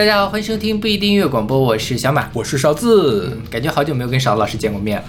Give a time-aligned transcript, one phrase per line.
[0.00, 2.26] 大家好，欢迎收听不一定音乐广播，我是小马。
[2.32, 3.36] 我是勺子。
[3.50, 5.04] 感觉好久没有跟勺子老师见过面了。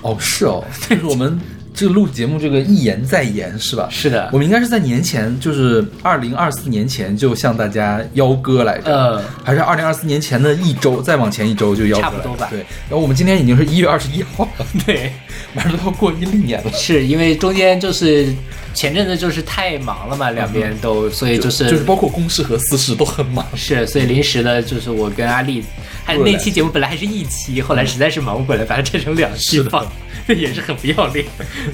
[0.00, 1.40] 哦，是哦，就是我们
[1.72, 3.86] 这个录节目这个一言再言是吧？
[3.88, 4.28] 是的。
[4.32, 9.22] 我们应该是在年前，就是二零二四年前就向大家邀歌来着，呃。
[9.44, 12.48] 还是二零二四年前的一周，再往前一周就邀差不多吧。
[12.50, 15.12] 对，然后我们今天已经是一月二十一号了，对，
[15.54, 16.72] 马上都要过阴历年了。
[16.72, 18.32] 是因为中间就是
[18.74, 23.46] 前阵子就是太忙了嘛，两边都，所以就是就是包括公事和私事都很忙。
[23.54, 25.62] 是，所以临时的，就是我跟阿丽，
[26.04, 29.86] 还那期节目本来还是一期，后来实在是忙不过来，把它拆成两期放，
[30.26, 31.24] 这也是很不要脸。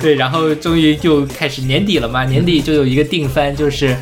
[0.00, 3.96] 对，然后终于就开始年底了嘛，年底就有一个定番，就是。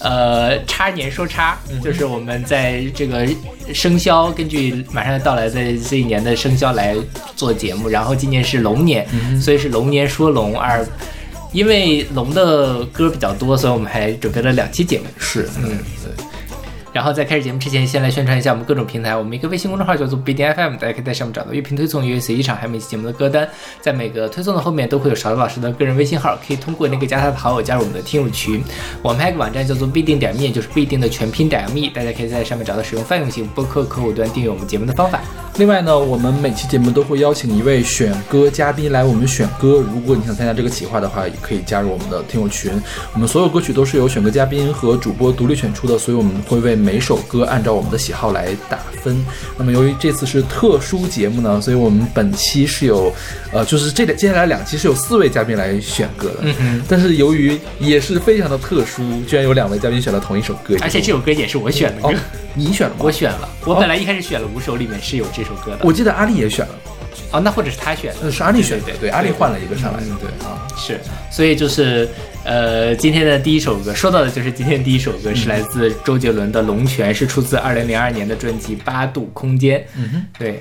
[0.00, 3.28] 呃，叉年说叉，就是我们在这个
[3.72, 6.96] 生肖，根据马上要到来的这一年的生肖来
[7.36, 7.88] 做节目。
[7.88, 9.06] 然后今年是龙年，
[9.40, 10.84] 所以是龙年说龙二。
[11.52, 15.04] 因为龙的歌比较多，所以我们还准备了两期节目。
[15.18, 16.24] 是，嗯，对。
[16.92, 19.16] 然后在开始节目之前，先来宣传一下我们各种平台。
[19.16, 23.48] 我们一个微信公众号叫做 B D F M，大家可以在上面找到乐评推送、乐随机场，还有每期节目的歌单。
[23.80, 28.62] 在每个推送的后面都会有勺子老师的个人微信号，可以通过那个加他的好友加入我们的听友群。
[29.02, 35.20] 我们还有个网站叫做必定点 me，就是必定的全拼点 me，大家可以在上面找到使用泛用型播客客户端订阅我们节目的方法。
[35.56, 39.84] 另外呢，我们每期节目都会邀请一位选歌嘉宾来我们选歌。
[39.92, 42.72] 如果你想参加这个企划的话，也可以加入我们的听友群。
[43.12, 49.24] 我们所有歌曲都是由选歌嘉宾和主播独立选出的，所以我们会为每首歌按照我们的喜好来打分。
[49.56, 53.12] 那么由于这次是特殊节目呢，所以我们本期是有，
[53.52, 56.38] 呃，就是这接下来两期是有四位嘉宾来选歌的。
[56.42, 62.14] 嗯嗯，但是由于也是非常的特殊，居然有两位嘉宾选了同一首歌，而且这首歌也是我选的歌，哦，
[62.54, 63.00] 你选了吗？
[63.04, 63.48] 我选了。
[63.64, 65.78] 我本来一开始选了五首，里面是有这首歌的。
[65.82, 66.74] 我记得阿丽也选了。
[67.32, 70.98] 哦，那或者是他选的，呃，是阿丽选的，对对对，阿丽换了一个上来对啊，是，
[71.30, 72.08] 所以就是，
[72.50, 79.78] 呃，今天的第一首歌，说到的就是今天第一首歌是来自周杰伦的《龙泉》，是出自二零零二年的专辑《八度空间》。
[79.94, 80.26] 嗯哼。
[80.36, 80.60] 对，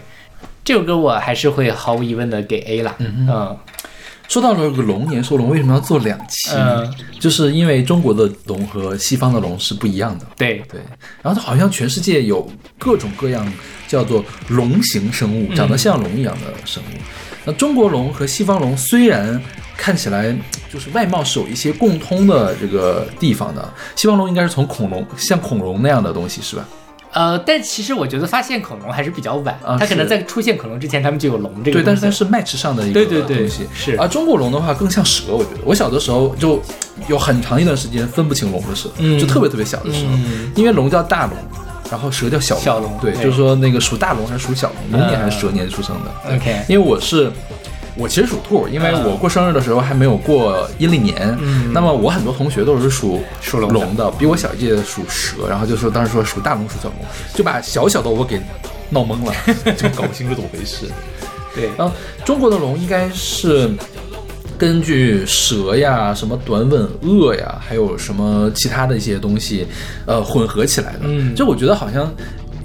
[0.63, 2.95] 这首歌我还是会毫无疑问的给 A 了。
[2.99, 3.57] 嗯嗯
[4.27, 6.51] 说到了这个龙年说龙，为什么要做两期？
[6.55, 10.27] 嗯就是因为中国的龙和西方的龙是不一样的。
[10.37, 10.79] 对，对，
[11.23, 13.51] 然后它好像全世界有各种各样
[13.87, 16.97] 叫做龙形生物，长得像龙一样的生物。
[17.45, 19.41] 那中国龙和西方龙虽然
[19.79, 20.35] 看起来
[20.71, 26.67] 就是外貌是有一些共通的这个地方的，西方龙应该是从恐龙像恐龙那样的东西是吧？
[27.13, 33.67] 呃，但其实我觉得发现恐龙还是比较晚，啊它可能在出现恐龙之前，他们就有龙这个对，但是它是 match 上的一个对对对东西。
[33.73, 36.61] 是而中国龙的话更像蛇，我觉得我小的时候就
[37.07, 41.33] 有很长一段时间分不清龙和蛇，嗯就特别特别小的时候，嗯因为龙叫大龙，
[41.89, 42.63] 然后蛇叫小龙。
[42.63, 46.35] 小龙对，对就是说那个属大龙还是属小龙，龙年嗯还是蛇年出生的。
[46.35, 47.31] OK 因为我是。
[47.99, 51.37] 我其实属兔，因为嗯我过生日的时候还没有过阴历年。
[51.41, 56.95] 嗯那么我很多同学都是属属龙的龙的，比我小一届的属蛇，然后就说当时说属大龙属小龙，
[57.35, 58.39] 就把小小的我给
[58.89, 59.33] 闹懵了，
[59.75, 60.85] 就搞不清楚怎么回事。
[61.53, 61.93] 对，然后
[62.23, 63.69] 中国的龙应该是
[64.57, 69.67] 根据蛇呀、什么短吻鳄呀，还有什么其他的一些东西，
[70.05, 70.99] 呃，混合起来的。
[71.03, 72.09] 嗯就我觉得好像。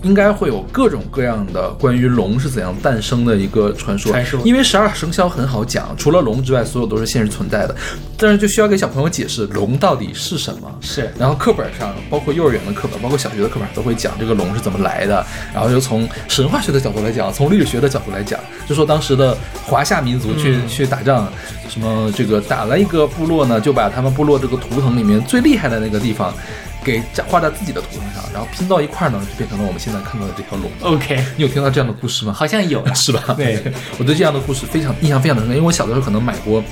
[0.04, 7.74] 应该会有各种各样的关于龙是怎样诞生的一个传说，传说因为十二生肖很好讲，除了龙之外，所有都是现实存在的，
[8.16, 10.70] 但是就需要给小朋友解释龙到底是什么。
[10.80, 15.24] 是然后课本上，包括幼儿园的课本，包括小学的课本都会讲这个龙是怎么来的。
[15.52, 18.38] 然后就从神话学的角度来讲，从历史学的角度来讲，
[18.68, 21.32] 就说当时的华夏民族去、嗯去打仗，
[21.68, 26.34] 什么这个打了一个部落呢，就把他们部落这个图腾里面最厉害的那个地方。
[26.84, 30.70] 给画在自己的图腾上，然后拼到一块儿呢，就变成了我们现在看到的这条龙。
[30.82, 32.32] OK，你有听到这样的故事吗？
[32.32, 33.22] 好像有是吧？
[33.36, 33.60] 对，
[33.98, 36.62] 我对这样的故事非常印象非常的深刻，因为我小的时候可能买过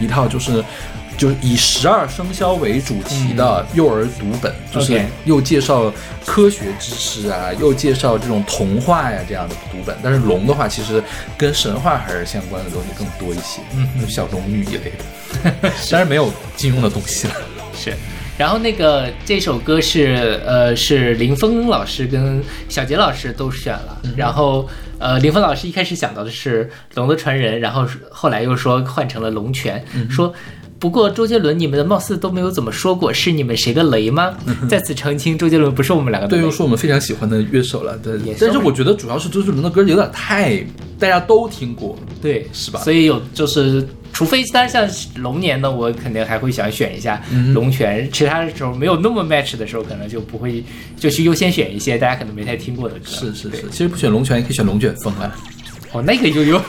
[0.00, 0.64] 一套就是。
[1.18, 5.92] 就是以十二生肖为主题的幼儿读本，就是又介绍
[6.24, 9.96] 科学知识啊，又介绍这种童话呀这样的读本。
[10.00, 11.02] 但是龙的话，其实
[11.36, 14.92] 跟神话还是相关的东西更多一些，嗯，小龙女一类
[15.42, 15.50] 的，
[15.90, 17.34] 当然没有金庸的东西了。
[17.76, 17.92] 是。
[18.38, 24.68] 然后那个这首歌是呃是林峰老师跟小杰老师都选了，然后
[24.98, 26.64] 呃林峰老师一开始想到的是
[26.94, 30.32] 《龙的传人》，然后后来又说换成了《龙泉》，说。
[30.78, 34.36] 不过周杰伦，你们的貌似都没有怎么说过，是你们谁的雷吗？
[34.68, 36.50] 在此澄清，周杰伦不是我们两个的对，又。
[36.50, 37.96] 是我们非常喜欢的乐手了。
[37.98, 40.56] 对也，但是是我觉得主要是周杰伦的歌有点太
[40.98, 44.88] 大家都听过，对，是吧所以有就是，除非当然像
[45.22, 48.08] 龙年呢，我肯定还会想选一下嗯龙泉。
[48.12, 50.62] 其他的时候没有那么 match 的时候，可能就不会
[50.96, 53.06] 就去优先选一些大家可能没太听过的歌。
[53.06, 55.34] 是是是，其实不选龙泉也可以选龙卷风啊。
[55.92, 56.60] 哦，那个又有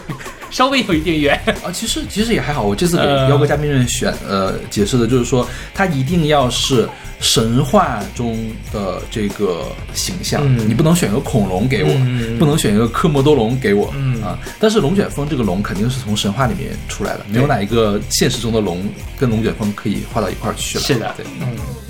[0.49, 1.39] 稍微有一点远。
[1.63, 2.63] 啊，其实其实也还好。
[2.63, 6.87] 我这次给呃邀歌嘉宾们选呃解释的就是说，他一定要是
[7.19, 8.37] 神话中
[8.71, 14.39] 的这个形象，嗯你不能选一个恐龙给我，嗯不能选一个科莫多龙给我、嗯啊。
[14.59, 18.83] 但是龙卷风这个龙肯定是从神话里面出来的，没有哪一个现实中的龙
[19.17, 20.83] 跟龙卷风可以画到一块儿去了。
[20.83, 21.88] 是的对，嗯，对。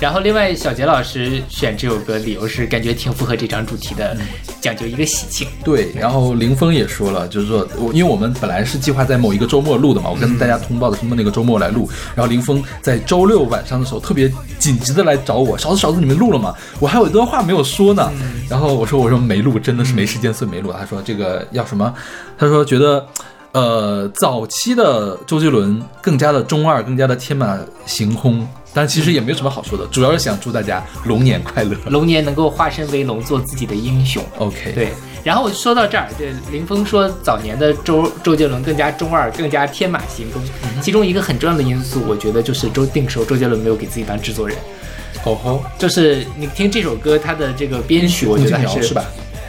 [0.00, 4.16] 然后另外小杰老师选这首歌，理由是感觉挺符合这张主题的，
[4.58, 5.46] 讲究一个喜庆。
[5.62, 16.54] 对，然后林峰也说了，就是说我因为我们本来是计划在某一个周末录的嘛，我跟大家通报的是那个周末来录，然后林峰在周六晚上的时候特别紧急的来找我，勺子勺子你们录了吗？
[16.78, 18.10] 我还有一段话没有说呢，
[18.48, 20.72] 然后我说我说没录，真的是没时间，所以没录。
[20.72, 21.94] 他说这个要什么？
[22.38, 23.06] 他说觉得。
[23.52, 31.76] 呃，早期的周杰伦更加的中二，更加的天马行空，但其实也没有什么好说的，主要是想祝大家龙年快乐。
[31.86, 34.22] 龙年能够化身为龙，做自己的英雄。
[34.38, 34.92] OK，对，
[35.24, 40.40] 然后说到这儿，对林峰说早年的周周杰伦更加中二，更加天马行空。
[40.80, 44.56] 其中一个很重要的因素，我觉得就是周那个时候周杰伦没有给自己当制作人，
[45.24, 49.04] 哦吼，就是你听这首歌，它的这个编曲，我觉得还是是吧？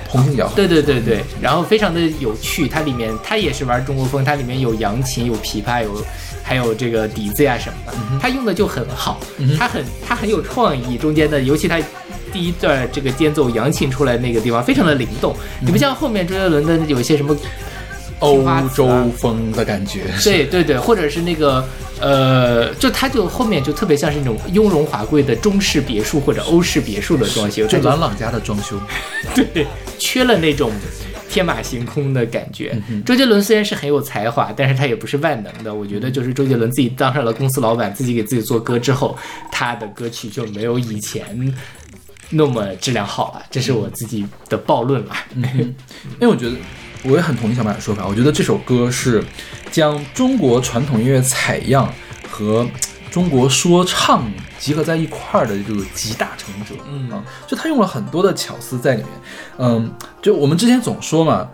[0.09, 6.03] 彭庆瑶，对对对对，然后非常的有趣，它里面它也是玩中国风，它里面有扬琴、有琵琶、有
[6.51, 9.21] 还有这个笛子呀什么的，他用的就很好，
[9.57, 11.79] 他很他很有创意，中间的尤其他
[12.33, 17.33] 第一段这个间奏扬琴出来那个地方非常的灵动，你不像后面周杰伦的有一些什么。
[18.19, 18.45] 欧
[18.75, 20.01] 洲风的感觉。
[20.23, 21.67] 对对对，或者是那个
[21.99, 28.79] 呃，就他就后面就特别像是那种雍容华贵的中式别墅或者欧式别墅的装修，就它朗朗家的装修，
[29.33, 29.65] 对，
[29.97, 30.71] 缺了那种
[31.31, 32.77] 天马行空的感觉。
[33.05, 35.73] 周杰伦虽然是很有才华，但是他也不是万能的。
[35.73, 39.17] 我觉得就是周杰伦自己当上了公司老板，自己给自己做歌之后，
[39.49, 41.55] 他的歌曲就没有以前
[42.29, 43.45] 那么质量好了。
[43.49, 45.15] 这是我自己的暴论了。
[45.33, 45.73] 因
[46.19, 46.55] 为我觉得
[47.03, 49.23] 我也很同意小马的说法，我觉得这首歌是
[49.71, 51.91] 将中国传统音乐采样
[52.29, 52.67] 和
[53.11, 54.23] 中国说唱
[54.57, 56.73] 集合在一块儿的这个集大成者。
[56.89, 59.11] 嗯啊，就他用了很多的巧思在里面。
[59.57, 59.91] 嗯，
[60.21, 61.47] 就我们之前总说嘛。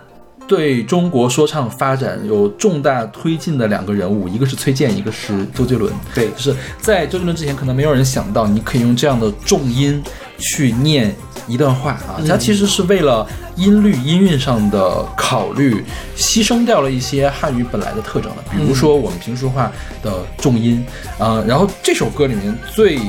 [0.48, 5.94] 对中国说唱发展有重大推进的两个人物，一个是崔健，一个是周杰伦。
[6.16, 6.30] 对。
[6.30, 10.02] 就是在周杰伦之前，可能没有人想到你可以用这样的重音
[10.38, 11.14] 去念
[11.48, 15.84] 一段话啊，他其实是为了音律、音韵上的考虑，
[16.16, 19.72] 牺牲掉了一些汉语本来的特征的，比如说我们平时说话
[20.04, 20.86] 的重音
[21.18, 23.00] 啊、然后这首歌里面最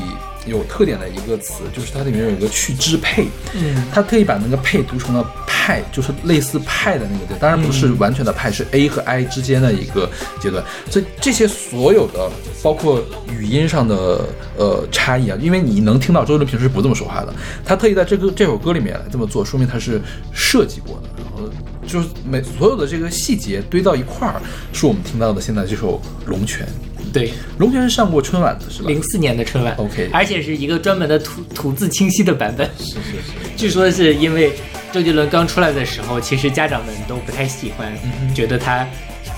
[0.48, 10.10] 有特点的一个词，就是它里面有一个去支配，嗯，他特意把那个配读成了派，就是类似派的那个字，当然不是完全的派，是 A 和 I 之间的一个
[10.40, 10.64] 阶段。
[10.90, 12.30] 所以这些所有的，
[12.62, 14.24] 包括语音上的
[14.56, 17.34] 呃差异啊，因为你能听到周杰伦平时不这么说话的，
[17.64, 20.00] 他特意在这个这首歌里面来这么做，说明他是
[20.32, 21.08] 设计过的。
[21.22, 21.48] 然后
[21.86, 24.40] 就是每所有的这个细节堆到一块儿，
[24.72, 26.66] 是我们听到的现在这首《龙泉》。
[27.12, 28.88] 对，龙泉是上过春晚的是吧？
[28.88, 32.68] 零四年的春晚 OK 而且是一个专门的吐吐字清晰的版本。
[32.78, 33.56] 是是是。
[33.56, 34.52] 据说是因为
[34.92, 37.92] 周杰伦刚出来的时候，其实家长们都不太喜欢，
[38.34, 38.86] 觉得他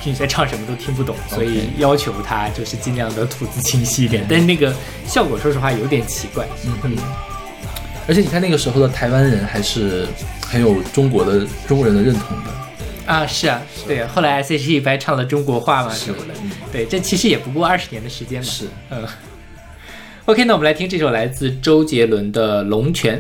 [0.05, 4.25] 你在唱什么都听不懂，所以要求他就是尽量的吐字清晰一点。
[4.28, 4.75] 但是那个
[5.06, 6.46] 效果，说实话有点奇怪。
[6.84, 6.96] 嗯
[8.08, 10.08] 而且你看那个时候的台湾人还是
[10.44, 12.50] 很有中国的中国人的认同的。
[13.11, 14.07] 啊，是啊，对。
[14.07, 18.47] 后来 S.H.E 不还唱了中国话嘛什么的，嗯对，这其实也不过二十年的时间嘛。
[18.49, 19.05] 是，嗯。
[20.26, 23.19] OK，那我们来听这首来自周杰伦的《龙泉》。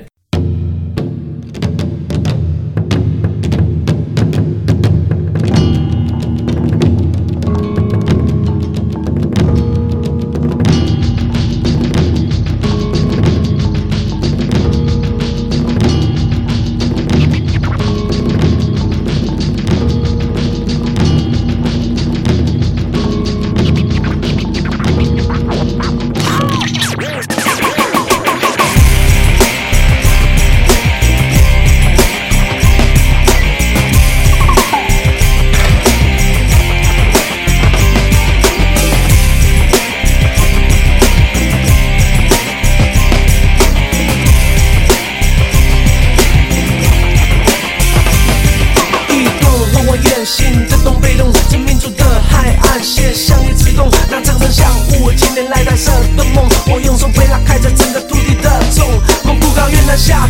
[52.70, 56.48] 海岸线向你启动，那长城像雾，千年来带色的梦。
[56.68, 58.86] 我用手背拉开着整个土地的重，
[59.24, 60.28] 蒙古高原南下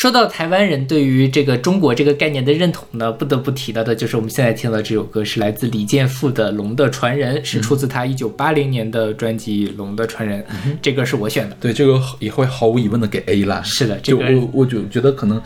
[0.00, 10.42] 说到台湾人对于这个中国这个概念的认同呢，不得不提到的就是我们现在听到这首歌是来自李健复的《龙的传人》，是出自他一九八零年的专辑《龙的传人》，
[10.80, 11.56] 这歌是我选的。
[11.60, 13.60] 对，这个也会毫无疑问的给 A 啦。
[13.62, 15.38] 是的，这就个我我就觉得可能。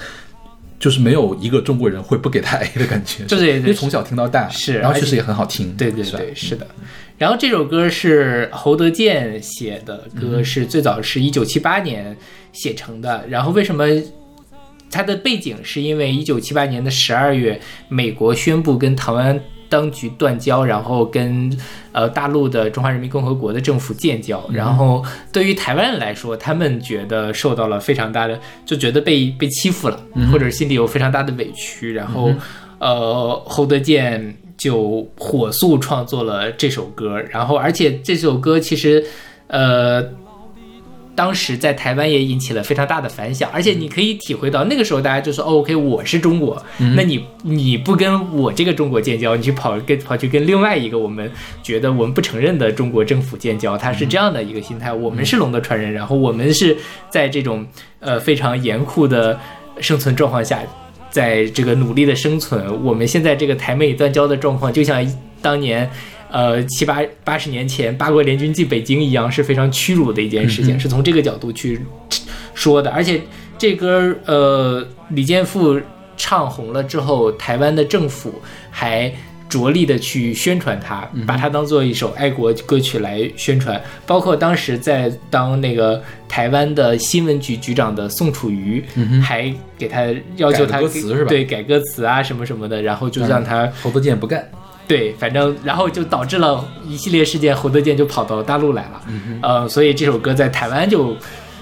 [0.77, 6.67] 就是没有一个中国人会不给他 A 的感觉， 对对对因为从小听到大，是然后确实也很好听，对对对，是的。
[7.17, 12.15] 然后这首歌是侯德健写的歌，是最早是一九七八年
[12.53, 13.25] 写成的。
[13.31, 13.87] 然后为什么
[14.91, 21.51] 它的背景是因为一九七八年的十二月，美国宣布跟台湾当局断交，然后跟
[21.91, 24.45] 呃大陆的中华人民共和国的政府建交。
[24.53, 30.01] 然后对于台湾人来说，他们觉得受到了非常大的，就觉得被被欺负了，
[30.31, 31.93] 或者心里有非常大的委屈。
[31.93, 32.33] 然后
[32.79, 39.05] 呃，侯德健就火速创作了这首歌，然后而且这首歌其实
[39.49, 40.05] 呃。
[41.15, 46.61] 当时在台湾也引起了非常大的反响，而且你可以体会到那个时候大家就说、哦、，OK，我是中国，
[46.97, 51.31] 那你你不跟我这个中国建交，你去跑跟跑去跟另外一个我们
[51.63, 54.93] 觉得我们不承认的中国政府建交，他是这样的一个心态。
[54.93, 56.77] 我们是龙的传人，然后我们是
[57.09, 57.65] 在这种
[58.01, 59.39] 呃非常严酷的
[59.81, 60.61] 生存状况下，
[61.11, 62.85] 在这个努力的生存。
[62.85, 65.07] 我们现在这个台美断交的状况，就像
[65.41, 65.89] 当年。
[66.35, 71.81] 呃，七八八十年前八国联军进北京一样，是非常屈辱的一件事情，是从这个角度去
[72.55, 72.91] 说的。
[72.91, 73.21] 而且
[73.57, 75.81] 这歌呃，李健富
[76.17, 78.35] 唱红了之后，台湾的政府
[78.69, 79.13] 还
[79.49, 83.81] 着力的去宣传它，把它当做一首爱国歌曲来宣传。
[84.05, 88.83] 包括当时在当那个台湾的新闻局局长的宋楚瑜，
[89.23, 93.71] 还给他要求他改歌词是吧对改歌词啊什么什么的，然后就让他。
[93.81, 94.45] 侯德健不干，
[94.87, 99.01] 对，反正然后就导致了一系列事件，侯德健就跑到大陆来了，
[99.43, 101.17] 呃，所以这首歌在台湾就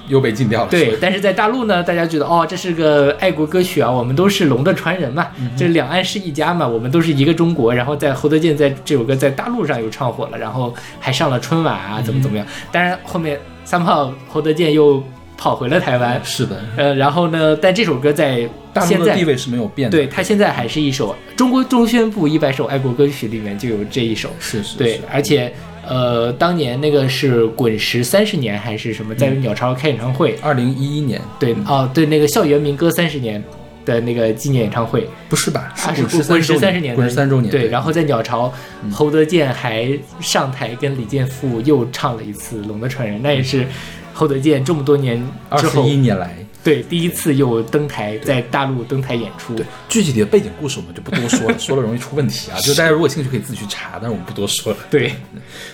[0.08, 0.70] 又被禁掉了。
[0.70, 7.72] 对，但是在大陆呢，大家觉得哦，这是个爱国歌曲啊，我们都是龙的传人嘛，这两岸是一家嘛，我们都是一个中国。
[7.72, 12.44] 然后在侯德健在这首歌在大陆上又唱火了，然后还上了春晚啊，怎么怎么样。
[12.72, 15.02] 当然后面三炮侯德健又
[15.42, 19.98] 跑回了台湾，是的，呃，然后呢，但这首歌在现在大陆的地位是没有变的。
[19.98, 24.30] 对，它现在还是一首中国中宣部一百首爱国歌曲里面就有这一首。
[24.38, 25.52] 是是，对是，而且
[25.84, 33.42] 呃，当年那个是滚石三十年还是什么，在鸟巢开演唱会，二零一一年，对哦，对，那个校园民歌三十年
[33.84, 35.74] 的那个纪念演唱会，不是吧？
[35.84, 36.94] 啊是滚石滚石三十年。
[36.94, 37.50] 的，滚石三周年。
[37.50, 38.52] 对，然后在鸟巢，
[38.92, 39.88] 侯德健还
[40.20, 43.66] 上台跟李健复又唱了一次《龙的传人》，那也是
[44.12, 49.54] 侯德健这么多年二十一年来，对第一次又登台在大陆登台演出。
[49.54, 52.58] 对具体的背景故事我们就不多说了， 说了容易出问题啊。
[52.60, 54.78] 就大家如果兴趣可以自己去查，但是我们不多说了。
[54.90, 55.12] 对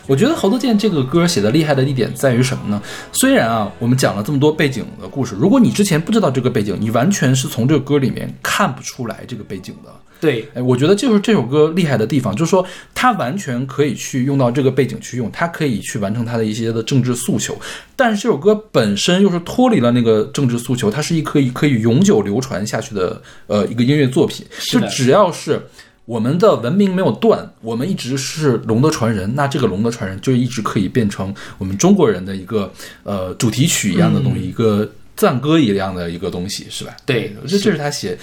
[0.07, 2.80] 我觉得侯德健这个歌写的厉害的一点在于什么呢？
[3.12, 9.90] 虽然啊，我们讲了这么多背景的故事，如果你之前不知道这个背景，你完全是从这个歌里面看不出来这个背景的。
[10.21, 17.57] 对哎，我觉得就是这首歌厉害的地方，就是说它完全可以去用到这个背景去用，它可以去完成它的一些的政治诉求。
[17.95, 24.45] 但是这首歌本身又是脱离了那个政治诉求，它是一可以可以永久流传下去的呃一个音乐作品。
[24.71, 25.63] 就只要是
[26.05, 32.73] 我们的文明没有断，我们一直是龙的传人，那这个龙的传人就一直可以变成我们中国人的一个
[33.05, 36.97] 呃主题曲一样的东西，一个赞歌一样的一个东西，是吧？
[37.05, 38.17] 对这这是他写，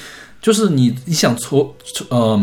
[0.45, 1.73] 就是你你想从
[2.09, 2.39] 呃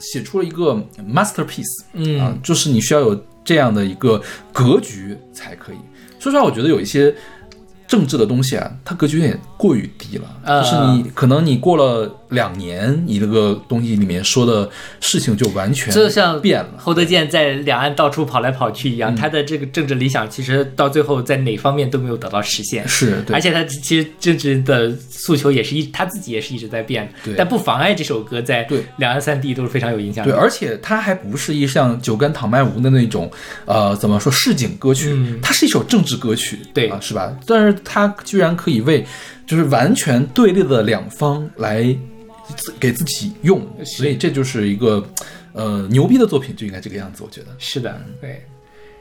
[0.00, 0.74] 写出了一个
[1.08, 4.20] masterpiece，嗯啊，就是你需要有这样的一个
[4.52, 5.76] 格局才可以。
[6.18, 7.14] 说实话，我觉得有一些
[7.86, 14.68] 政治的东西啊，它格局有点过于低了，呃就是你可能你过了两年，你这个东西里面说的
[15.00, 16.70] 事情就完全就像变了。
[16.76, 22.86] 侯德健在两岸到处跑来跑去一嗯样，他的这个政治理想其实到最后在哪方面都没有得到实现。
[22.86, 30.38] 是对而且他其实政治的诉求也是一他自己也是一直在变，对但不妨碍这首歌在两岸三地都是非常有影响力对，。
[30.38, 33.30] 而且它还不是一像酒干倘卖无的那种，
[33.64, 37.36] 呃，怎么说市井歌曲，嗯它是一首政治歌曲，对啊，是吧？
[37.46, 39.04] 但是它居然可以为
[39.46, 41.94] 就是完全对立的两方来
[42.56, 45.06] 自给自己用，所以这就是一个
[45.52, 47.48] 呃牛逼的作品，就应该这个样子，我觉得。
[47.58, 48.44] 是的，对。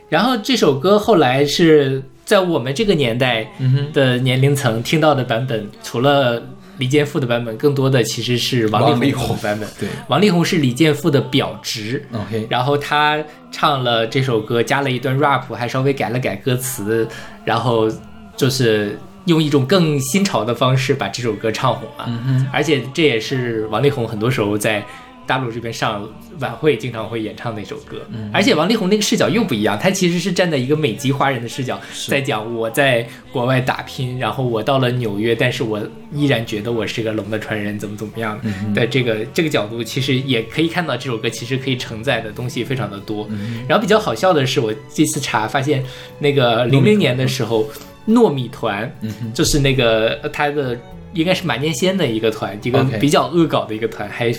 [0.10, 6.42] 然后这首歌后来是在我们这个年代嗯的年龄层听到的版本，除了
[6.78, 9.68] 李健富的版本，更多的其实是王力宏版本。
[9.80, 17.08] 对王力宏是李健富的表侄，，OK，然后他唱了这首歌，加了一段 rap，还稍微改了改歌词，
[17.44, 17.90] 然后
[18.36, 22.06] 就是用一种更新潮的方式把这首歌唱红了。
[22.08, 24.86] 嗯而且这也是王力宏很多时候在
[25.26, 26.06] 大陆这边上
[26.40, 35.80] 晚会经常会演唱的一首歌，而且王力宏那个视角又不一样，他其实是站在一个美籍华人的视角，在讲我在国外打拼，然后我到了纽约，但是我
[36.12, 38.38] 依然觉得我是个龙的传人，怎么怎么样
[38.76, 38.86] 的。
[38.86, 43.30] 这个这个角度，其实也可以看到这首歌其实可以承载的东西非常的多。
[43.66, 45.82] 然后比较好笑的是，我这次查发现，
[46.20, 47.66] 那个零零年的时候，
[48.08, 48.92] 糯米团，
[49.34, 50.78] 就是那个呃他的
[51.14, 54.34] 应该是马念先的一个团，一个比较恶搞的一个团，还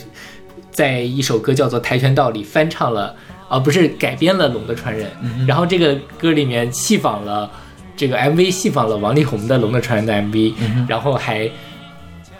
[0.70, 3.14] 在一首歌叫做《跆拳道》里翻唱了，
[3.48, 5.10] 啊、不是改编了《龙的传人》
[5.48, 7.50] 然后这个歌里面戏仿了
[7.96, 10.54] 这个 MV，戏仿了王力宏的《龙的传人》的 MV，、
[10.88, 11.50] 然后还。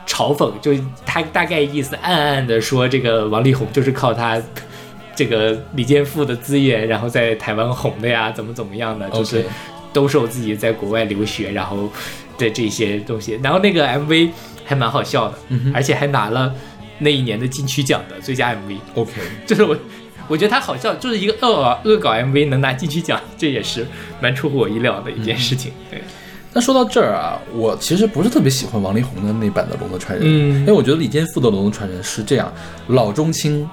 [0.06, 0.70] 嘲讽，就
[1.06, 4.40] 他大概意思，暗暗的说，这个王力宏就是靠他
[5.16, 9.42] 这个李健富的资源，然后在台湾红的呀，怎么怎么样的，就是
[9.94, 11.88] 兜售自己在国外留学，然后
[12.36, 13.40] 的这些东西。
[13.42, 14.30] 然后那个 MV
[14.66, 15.38] 还蛮好笑的，
[15.72, 16.52] 而且还拿了
[16.98, 18.76] 那一年的金曲奖的最佳 MV。
[18.94, 19.12] OK，
[19.46, 19.76] 就是我，
[20.28, 23.86] 我觉得他好笑，就是一个恶搞恶搞 MV 能拿金曲奖，这也是
[24.20, 25.72] 蛮出乎我意料的一件事情。
[25.90, 26.02] 对，
[26.52, 32.52] 那说到这儿啊，我其实不是特别喜欢王力宏的那版的《龙的传人》，嗯因为我觉得李健复的《龙的传人》是这样，
[32.88, 33.68] 老中青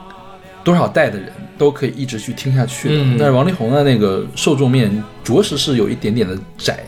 [0.63, 2.95] 多少代的人都可以一直去听下去的。
[3.03, 4.91] 嗯但是王力宏的那个受众面
[5.23, 6.83] 着实是有一点点的窄。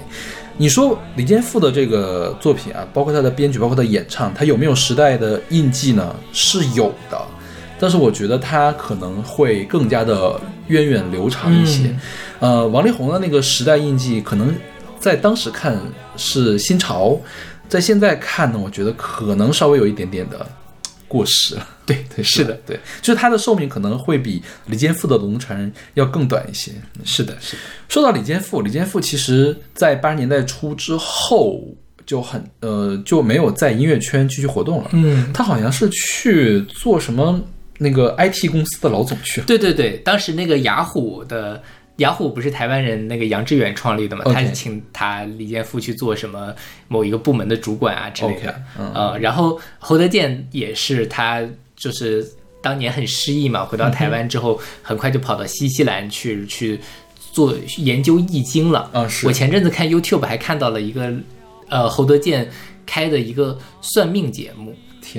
[0.55, 6.15] 你说李健富的这个作品啊，包括他的编曲，包括他的演唱，他有没有时代的印记呢？
[6.31, 7.19] 是有的，
[7.79, 11.88] 但是我觉得他可能会更加的源远流长一些。
[11.88, 11.99] 嗯
[12.39, 14.53] 呃，王力宏的那个时代印记，可能
[14.99, 15.75] 在当时看
[16.17, 17.17] 是新潮，
[17.67, 20.45] 在现在看呢，我觉得可能稍微有一点点的
[21.07, 21.67] 过时了。
[21.86, 26.72] 对对，是的，对，就是他的寿命可能会比李健富的《龙传人》要更短一些。
[27.04, 31.62] 是的，是的，说到李健富，李健富其实在八十年代初之后
[32.06, 34.89] 就很呃就没有在音乐圈继续活动了。
[34.93, 37.41] 嗯，他好像是去做什么
[37.78, 39.48] 那个 IT 公司的老总去了。
[39.48, 41.62] 对对对，当时那个雅虎的
[41.98, 46.54] 雅虎不是台湾人那个杨致远创立的嘛他是请他李健富去做什么
[46.88, 51.41] 某一个部门的主管啊之类的嗯呃，然后侯德健也是他
[51.84, 52.26] 就是
[52.62, 56.80] 当年很失意嘛，回到台湾之后，很快就跑到新西兰去去
[57.32, 58.89] 做研究易经了。
[58.93, 61.13] 啊是我前阵子看 YouTube 还看到了一个
[61.67, 62.50] 呃侯德健
[62.86, 64.74] 开的一个算命节目。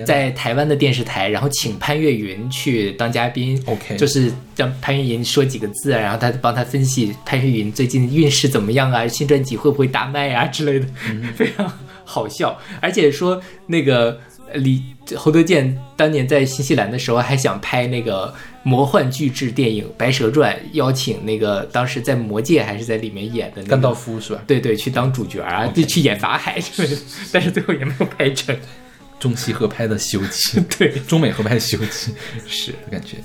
[0.06, 10.86] 在台湾的电视台，然后请潘越云去当嘉宾 OK 就是让潘越云说几个字啊，然后他帮他分析潘越云最近运势怎么样啊，新专辑会不会大卖啊之类的，
[11.36, 11.70] 非常
[12.02, 12.58] 好笑。
[12.80, 14.18] 而且说那个
[14.50, 14.82] 呃李
[15.16, 24.42] 侯德健当年在新西兰的时候，还想拍那个魔幻巨制电影《白蛇传》，邀请那个当时在《魔戒》还是在里面演的那个甘道夫是吧？
[24.46, 26.96] 对对，去当主角啊，就 去演法海之类的，
[27.32, 28.56] 但是最后也没有拍成。
[29.20, 32.12] 中西合拍的《西游记》，对，中美合拍的《西游记》
[32.46, 33.16] 是的感觉。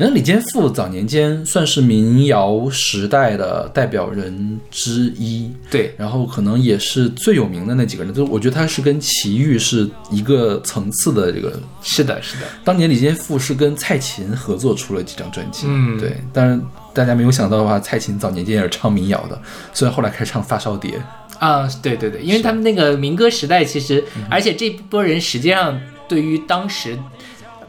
[0.00, 11.60] 然后李健富早年间算是民谣时代的代表人之一，对，然后可能也是最有名的那几个人，就我觉得他是跟齐豫是一个层次的这个。
[11.82, 12.46] 是的，是的。
[12.64, 16.00] 当年李健富是跟蔡琴合作出了几张专辑，嗯。
[16.00, 16.58] 对，但是
[16.94, 19.38] 大家没有想到的话，蔡琴早年间也是唱民谣的，
[19.74, 20.98] 虽然后来开始唱发烧碟，
[21.38, 24.22] 啊，对对对，因为他们那个民歌时代，其实，嗯。
[24.30, 26.98] 而且这波人实际上对于当时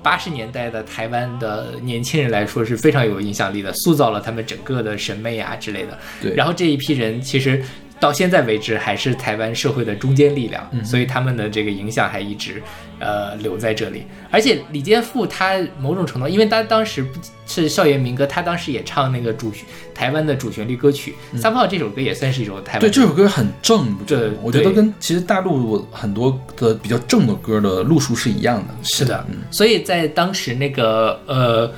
[0.04, 5.98] 八十年代的台湾的年轻人来说是非常有影响力的，塑造了他们整个的审美啊之类的。
[6.22, 7.64] 对然后这一批人其实
[8.02, 12.62] 到现在为止还是台湾社会的中坚力量，嗯所以他们的这个影响还一直
[13.00, 14.04] 呃留在这里。
[14.32, 19.54] 而且李健富他某种程度，因为他当时不是校园民歌，他当时也唱那个主
[19.94, 24.38] 台湾的主旋律歌曲《三炮》这首歌也算是一首台湾嗯对这首歌很正，你不觉得对？
[24.42, 28.74] 我觉得跟其实大陆很多的比较正的歌的路数是一样的。
[28.82, 31.72] 是的，嗯所以在当时那个呃。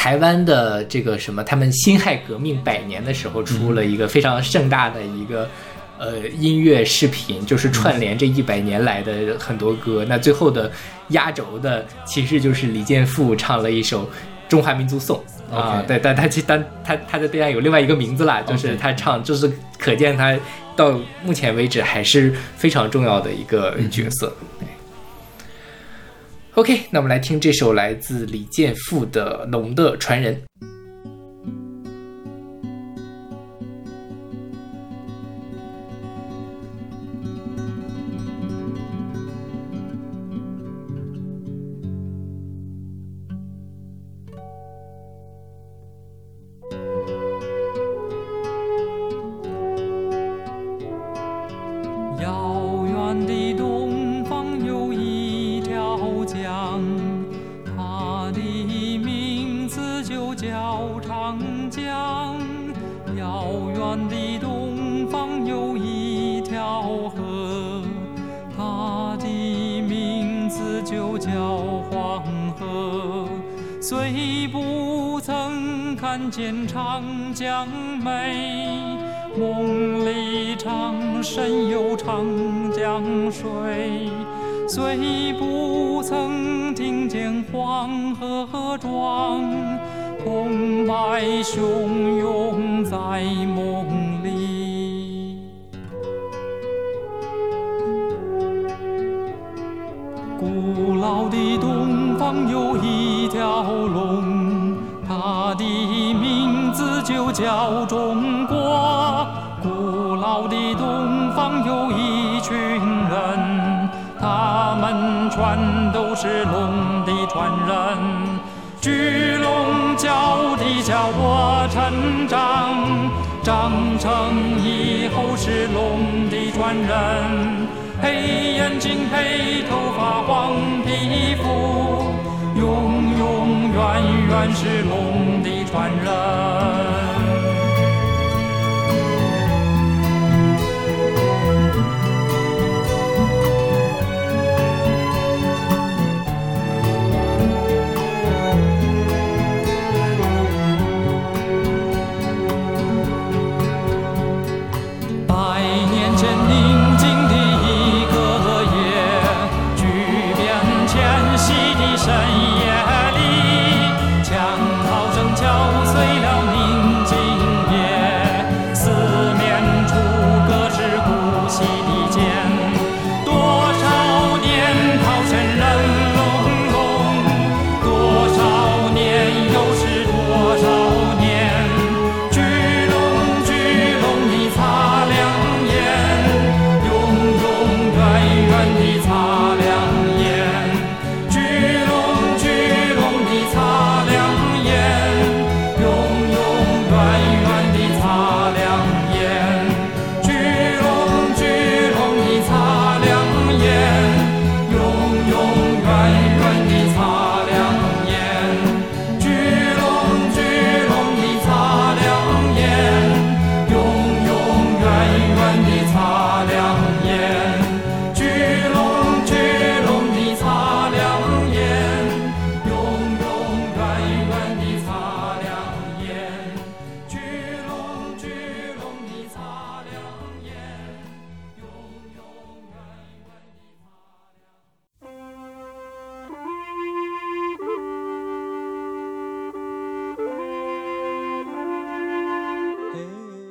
[0.00, 5.46] 台湾的这个什么，他们辛亥革命百年的时候，出了一个非常盛大的一个
[5.98, 10.02] 呃音乐视频，就是串联这一百年来的很多歌。
[10.08, 10.72] 那最后的
[11.08, 14.04] 压轴的，其实就是李健富唱了一首
[14.48, 15.22] 《中华民族颂》
[15.54, 20.34] 啊对，但他其但他他的对岸有另外一个名字啦，就是他唱，就是可见他
[20.74, 24.34] 到目前为止还是非常重要的一个角色。
[26.54, 30.34] OK，那我们来听这首来自李健复的《龙的传人》。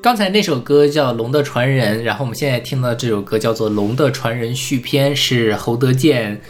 [0.10, 6.42] 刚才那首歌叫《龙的传人》，然后我们现在听到这首歌叫做《龙的传人续篇》，是侯德健，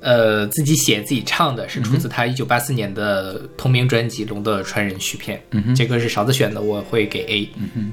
[0.00, 5.38] 呃自己写自己唱的，是出自他一九八四年的同名专辑《龙的传人续篇》。
[5.52, 7.48] 嗯哼，这歌是勺子选的，我会给 A。
[7.76, 7.92] 嗯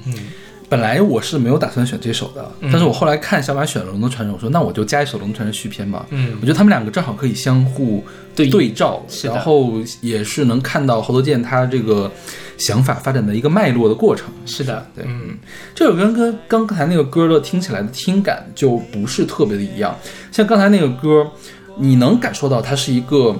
[0.67, 6.05] 本来我是没有打算选这首的，但是我后来看小马选了《龙的传人》，我说那我就加一首《龙的传人》续篇吧。
[6.09, 8.03] 嗯我觉得他们两个正好可以相互
[8.35, 12.11] 对对照，然后也是能看到侯德健他这个
[12.57, 14.27] 想法发展的一个脉络的过程。
[14.45, 15.37] 是的，对嗯
[15.75, 19.95] 这首歌跟刚才那个歌的听起来的听感就不是特别的一样，
[20.31, 21.29] 像刚才那个歌，
[21.77, 23.35] 你能感受到它是一个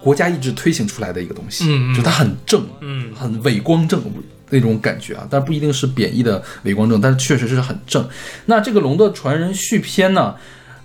[0.00, 4.02] 国家意志推行出来的一个东西，嗯嗯就它很正，嗯很伟光正
[4.54, 8.08] 那种感觉啊，但不一定是贬义的伟光正，但是确实是很正。
[8.46, 10.36] 那这个《龙的传人》续篇呢，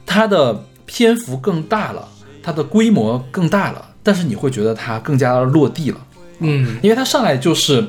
[0.08, 2.08] 它的篇幅更大了，
[2.42, 5.98] 它的规模更大了，但是你会觉得它更加落地了。
[6.40, 7.86] 嗯因为它上来就是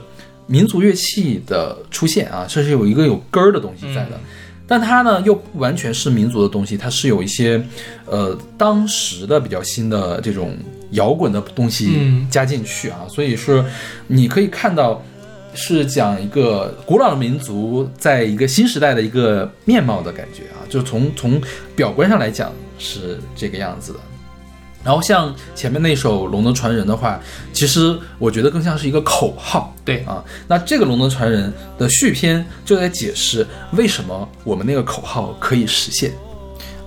[0.46, 4.20] 民族乐器的出现啊，这是有一个有根儿的东西在的，
[4.66, 7.62] 但它呢又不完全是民族的东西，它是有一些
[8.04, 10.58] 呃当时的比较新的这种
[10.90, 13.64] 摇滚的东西嗯加进去啊，所以是
[14.08, 15.02] 你可以看到。
[15.54, 21.40] 是讲一个古老的民族在一个新时代的一个面貌的感觉啊，就从从
[21.74, 23.98] 表观上来讲是这个样子的。
[24.82, 27.20] 然后像前面那首《龙的传人》的话，
[27.52, 30.24] 其实我觉得更像是一个口号对啊。
[30.48, 36.10] 那这个《龙的传人》的续篇就在解释为什么我们那个口号可以实现。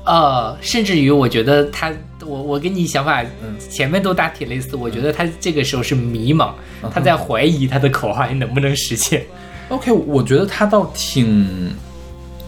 [0.05, 1.93] 呃，甚至于我觉得他，
[2.25, 3.23] 我我跟你想法
[3.69, 6.51] 前面都大体类似，我觉得他这个时候是迷茫，
[6.91, 9.23] 他在怀疑他的口号还能不能实现。
[9.69, 11.73] OK，我觉得他倒挺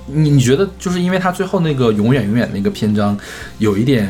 [0.08, 3.18] 你你觉得就是因为他最后那个永远永远那个篇章
[3.58, 4.08] 有一点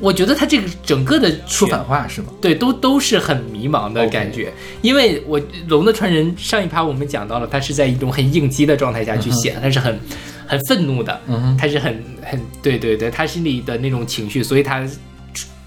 [0.00, 2.28] 我觉得他这个整个的说选反话是吗？
[2.40, 4.52] 对，都都是很迷茫的感觉。
[4.82, 9.98] 因为我《龙的传人》上一趴我们讲到了，他是在一种很应激的状态下去写的，他是很
[10.46, 11.20] 很愤怒的，
[11.58, 14.86] 他是很很对对对，他心里的那种情绪，所以他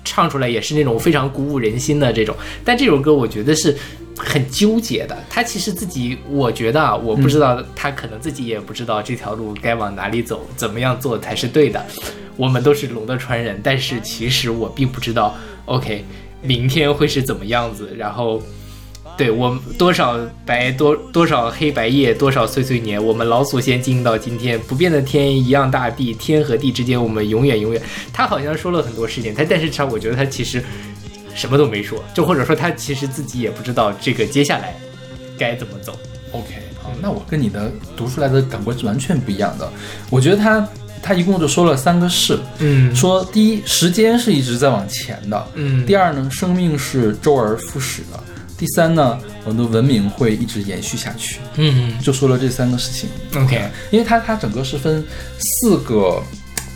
[0.04, 2.36] 唱出来也是那种非常鼓舞人心的这种。
[2.64, 3.76] 但这首歌我觉得是
[4.18, 11.84] 很纠结的，他其实自己，我觉得啊，我不知道他可能自己也不知道这条路该往哪里走，怎么样做才是对的。
[12.38, 15.36] 我们都是龙的传人，但是其实我并不知道
[15.66, 16.06] ，OK，
[16.42, 18.42] 明天会是怎么样子，然后。
[19.18, 27.82] 对我们多少白多多少黑白夜，多少岁岁年，我们老祖先经营到今天，不变的天一样大地，天和地之间，我们永远永远。
[28.12, 30.64] 他好像说了很多事情，他但是他我觉得他其实
[31.34, 34.76] 什么都没说，就或者说他其实自己也不知道这个接下来
[35.38, 35.98] 该怎么走。
[36.32, 36.48] OK，
[36.82, 39.72] 好，那我跟你的读出来的感官是完全不一样的。
[40.10, 40.68] 我觉得他
[41.02, 48.20] 他一共就说了三个事，嗯说第一，时间是一直在往前的，嗯第二呢，生命是周而复始的，
[48.58, 51.94] 第三呢，我们的文明会一直延续下去，嗯。
[52.02, 53.10] 就说了这三个事情。
[53.36, 55.04] ，OK，因为它它整个是分
[55.40, 56.24] 四个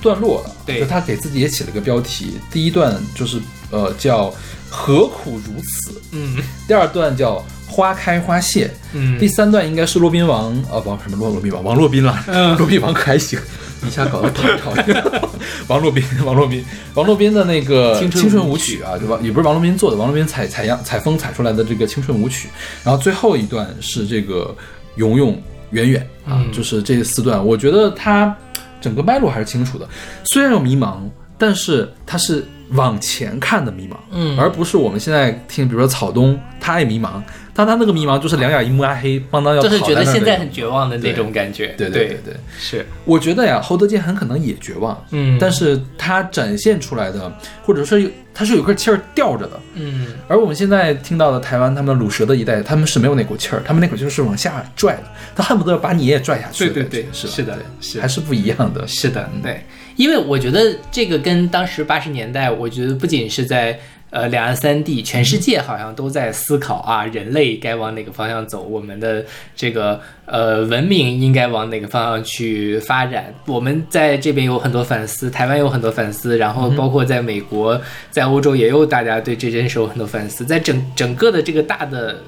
[0.02, 0.80] 段落的，对。
[0.80, 3.40] 就他给自己也起了个标题，第一段就是
[3.72, 4.34] 呃叫
[4.70, 6.38] 何苦如此，嗯。
[6.68, 9.18] 第二段叫花开花谢，嗯。
[9.18, 12.56] 第三段应该是骆宾王，呃，王什么骆骆宾王，王骆宾了，嗯。
[12.60, 13.40] 骆宾王可还行，
[13.88, 15.04] 一下搞得讨讨厌。
[15.68, 16.64] 王洛宾， 王洛宾，
[16.96, 19.20] 王洛宾的那个青春舞舞曲啊，对吧？
[19.22, 22.50] 也不是王洛宾做的，王洛宾采采样采风采出来的这个青春舞曲。
[22.84, 24.56] 然后最后一段是这个
[24.96, 28.36] 永永远远啊，嗯就是这四段，我觉得它
[28.82, 29.88] 整个脉络还是清楚的，
[30.26, 30.98] 虽然有迷茫，
[31.38, 34.38] 但是它是往前看的迷茫，嗯。
[34.38, 37.22] 而不是我们现在听，比如说草东，他也迷茫，
[37.54, 41.68] 但他那个迷茫就是两眼一目暗黑，邦当要就是觉得现在很绝望的那种感觉。
[41.78, 42.08] 对对对。
[42.08, 45.38] 对对，是，我觉得呀，侯德健很可能也绝望，嗯。
[45.40, 47.32] 但是他展现出来的，
[47.64, 50.08] 或者说有他是有颗气儿吊着的，嗯。
[50.28, 55.04] 而我们现在听到的台湾他们鲁蛇的一代，他们是没有那股气儿，他们那股气儿是往下拽的，
[55.36, 56.70] 他恨不得把你也拽下去。
[56.70, 58.88] 对对对是是的是还是不一样的。
[58.88, 59.66] 是的，对，
[60.00, 63.78] 因为我觉得这个跟当时八十年代，我觉得不仅是在
[64.12, 69.26] 呃两岸三地，全世界好像都在思考啊，人类该往哪个方向走，我们的
[69.58, 73.34] 这个呃文明应该往哪个方向去发展。
[73.46, 82.24] 我们在这边有很多反思，台湾有很多反思，然后包括在美国、在欧洲也有大家对这件事有很多反思，在整整个的这个大的。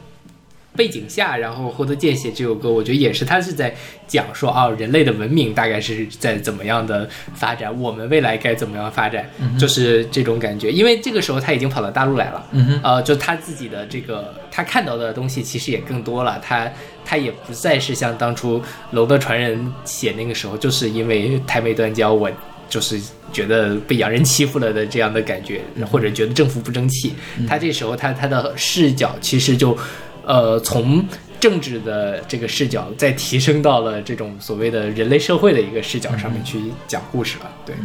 [0.75, 3.73] 背景下，然后获得见写这首歌，我觉得也是他是在
[4.07, 9.29] 讲说啊，人类的文明大概是在怎么样的发展，我们未来该怎么样发展，
[9.60, 10.71] 就是这种感觉。
[10.71, 16.71] 因为这个时候他已经跑到大陆来了，嗯，呃，就他自己的这个他看到的东西其实也更多了，他
[17.03, 18.60] 他也不再是像当初
[18.91, 22.31] 《龙的传人》写那个时候，就是因为台美断交，我
[22.69, 22.97] 就是
[23.34, 25.60] 觉得被洋人欺负了的这样的感觉，
[25.91, 27.13] 或者觉得政府不争气。
[27.45, 29.77] 他这时候他他的视角其实就，
[30.25, 31.05] 呃，从
[31.39, 37.49] 政治的这个视角，再提升到了这种所谓的人类社会的一个视角上面去讲故事了。
[37.65, 37.75] 对，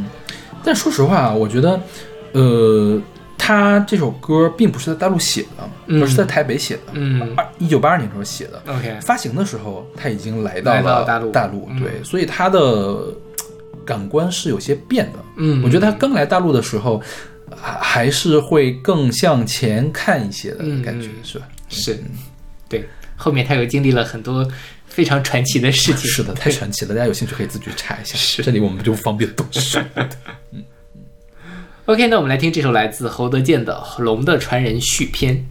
[0.63, 1.81] 但说实话，我觉得，
[2.33, 3.01] 呃，
[3.39, 6.83] 他这首歌并不是在大陆写的，嗯而是在台北写的。
[6.93, 8.63] 嗯二一九八二年时候写的。
[8.67, 12.99] ，OK，发行的时候，他已经来到了大陆大陆嗯对，所以他的
[13.85, 15.19] 感官是有些变的。
[15.37, 17.01] 嗯我觉得他刚来大陆的时候，
[17.55, 21.49] 还还是会更向前看一些的嗯感觉，嗯是吧？
[21.69, 22.03] 是，
[22.69, 24.47] 对，后面他又经历了很多
[24.87, 26.11] 非常传奇的事情。
[26.11, 28.17] 是的，太传奇了，大家有兴趣可以自己查一下。
[28.17, 29.83] 是这里我们就不方便多说。
[30.53, 30.65] 嗯
[31.87, 35.47] OK，那我们来听这首来自侯德健的《龙的传人》续篇。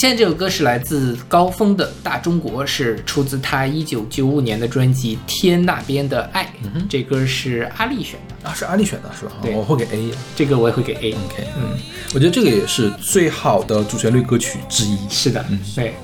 [0.00, 6.50] 现在这首歌是来自高峰的《大中国》，是出自他一九九五年的专辑《天那边的爱》。
[6.88, 9.32] 这歌是阿丽选的，啊，是阿丽选的是吧？
[9.42, 10.10] 对我会给 A。
[10.34, 11.12] 这个我也会给 A。
[11.12, 11.78] OK，嗯，
[12.14, 14.96] 我觉得这个也是最好的主旋律歌曲之一。
[15.10, 15.94] 是的，嗯对，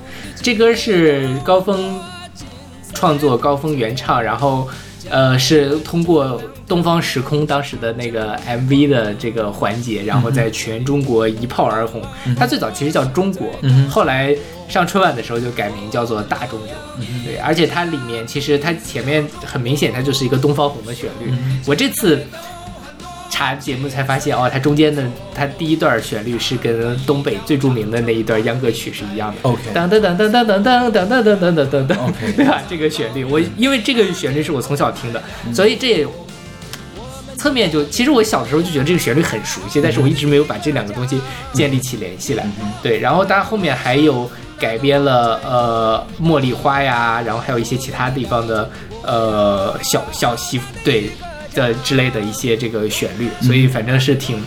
[0.42, 1.98] 这歌是高峰
[2.92, 4.68] 创作，高峰原唱，然后
[5.08, 12.02] 呃是通过东方时空当时的那个 MV 的这个环节，然后在全中国一炮而红。
[12.36, 13.48] 它最早其实叫中国，
[13.88, 14.36] 后来
[14.68, 16.68] 上春晚的时候就改名叫做大中国。
[17.24, 21.32] 对，而且它里面其实它前面很明显，它就是一个东方红的旋律。
[21.66, 22.24] 我这次。
[23.28, 25.04] 查节目才发现，哦，它中间的
[25.34, 29.36] 它第一段旋律是跟东北最著名的那一段秧歌曲是一样的。
[29.42, 32.62] OK 当当当当当当当当当当当当当当 OK 对吧？
[32.66, 36.06] 这个旋律，我因为这个旋律是我从小听的，所以这也
[37.36, 41.20] 侧面就，其实我小的时候就觉得这个旋律很熟悉，但是我一直没有把这两个东西
[41.52, 42.46] 建立起联系来。
[42.82, 48.70] 对，然后它后面还有改编了呃茉莉花呀，然后还有一些其他地方的
[49.02, 51.10] 呃小小西对
[51.54, 54.42] 的之类的一些这个旋律，所以反正是挺。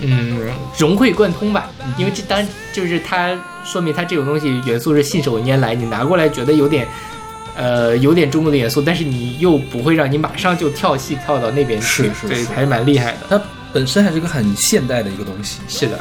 [0.00, 0.38] 嗯，
[0.78, 6.86] 融会贯通吧，因为这当然就是它说明它这种东西元素是信手拈来，你拿过来觉得有点，
[7.58, 13.18] 呃，有点中国的元素，但是你又不会让你马上就跳戏跳到那边去，对，是是是还是蛮厉害的。
[13.28, 13.42] 它
[13.72, 15.58] 本身还是一个很现代的一个东西。
[15.66, 15.98] 是的，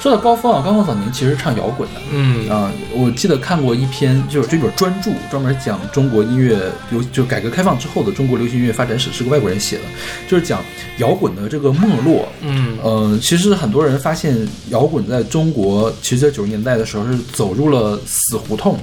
[0.00, 2.00] 说到高峰啊，高峰早年其实唱摇滚的。
[2.10, 6.58] 嗯啊、我记得看过一篇，就是这本专著，专门讲中国音乐
[6.90, 9.82] 流，就改革开放之后的中国流行音乐发展史，是个外国人写的，
[10.28, 10.60] 就是讲
[10.98, 12.28] 摇滚的这个没落。
[12.42, 14.36] 嗯呃，其实很多人发现
[14.68, 18.76] 摇滚在中国，其实在九十年代的时候是走入了死胡同。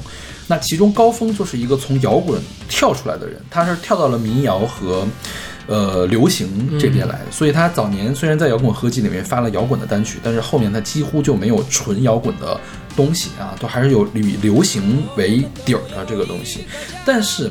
[0.52, 2.38] 那其中高峰就是一个从摇滚
[2.68, 5.08] 跳出来的人，他是跳到了民谣和
[5.66, 7.32] 呃流行这边来的。
[7.32, 12.60] 所以他早年虽然在摇滚合集里面发了摇滚的单曲，但是后面他几乎就没有纯摇滚的
[12.98, 16.66] 东西啊，都还是有以流行为底儿的这个东西。
[17.06, 17.50] 但是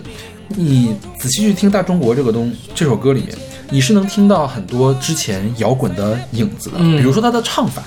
[0.48, 3.34] 你仔细去听《大中国》这个东这首歌里面，
[3.70, 7.82] 你是能听到很多之前摇滚的影子的，嗯比如说他的唱法，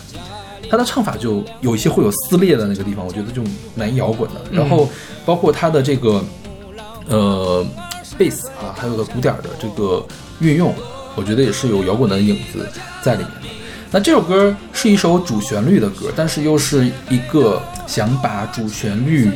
[0.73, 3.43] 他的唱法就有一些会有撕裂的那个地方，我觉得就
[3.75, 4.41] 蛮摇滚的。
[4.49, 4.89] 然后
[5.23, 6.25] 包括他的这个
[7.07, 7.63] 呃
[8.17, 10.03] 贝斯啊，还有个鼓点儿的这个
[10.39, 10.73] 运用，
[11.13, 12.67] 我觉得也是有摇滚的影子
[13.03, 13.49] 在里面的。
[13.91, 19.29] 那这首歌是一首主旋律的歌，但是又是一个想把主旋律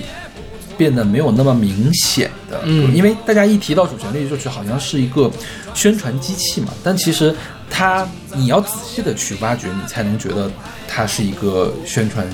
[0.76, 5.30] 变得没有那么明显的歌，嗯因为大家一提到主旋律，就是好像是一个
[5.76, 7.36] 宣传机器嘛，但其实
[7.70, 10.50] 它你要仔细的去挖掘，你才能觉得
[10.88, 12.28] 它是一个宣传。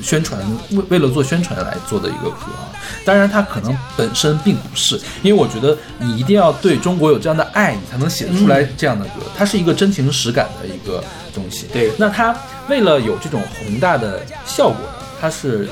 [0.00, 2.70] 宣传为为了做宣传来做的一个歌啊，
[3.04, 9.22] 当然它可能本身并不是，因为我觉得你一定要对中国有这样的爱，你才能写出来这样的歌。
[9.36, 11.02] 它是一个真情实感的一个
[11.34, 11.66] 东西。
[11.72, 12.32] 对那它
[12.68, 14.76] 为了有这种宏大的效果，
[15.20, 15.68] 它是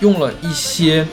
[0.00, 1.08] 用了一些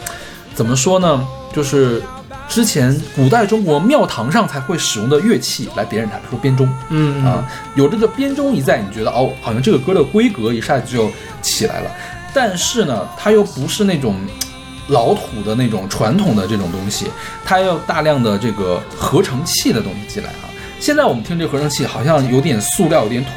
[0.53, 1.25] 怎么说呢？
[1.53, 2.03] 就是
[2.47, 6.67] 之前古代中国庙堂上才会使用的乐器来辨认它，比如说编钟。
[6.89, 7.45] 嗯啊，
[7.75, 11.91] 有这个编钟一在，你觉得哦，好像这个歌的规格一下子就起来了。
[12.33, 14.15] 但是呢，它又不是那种
[14.87, 17.07] 老土的那种传统的这种东西，
[17.45, 20.49] 它要大量的这个合成器的东西进来啊。
[20.79, 23.31] 现在我们听这个合成器好像有点塑料，有点土，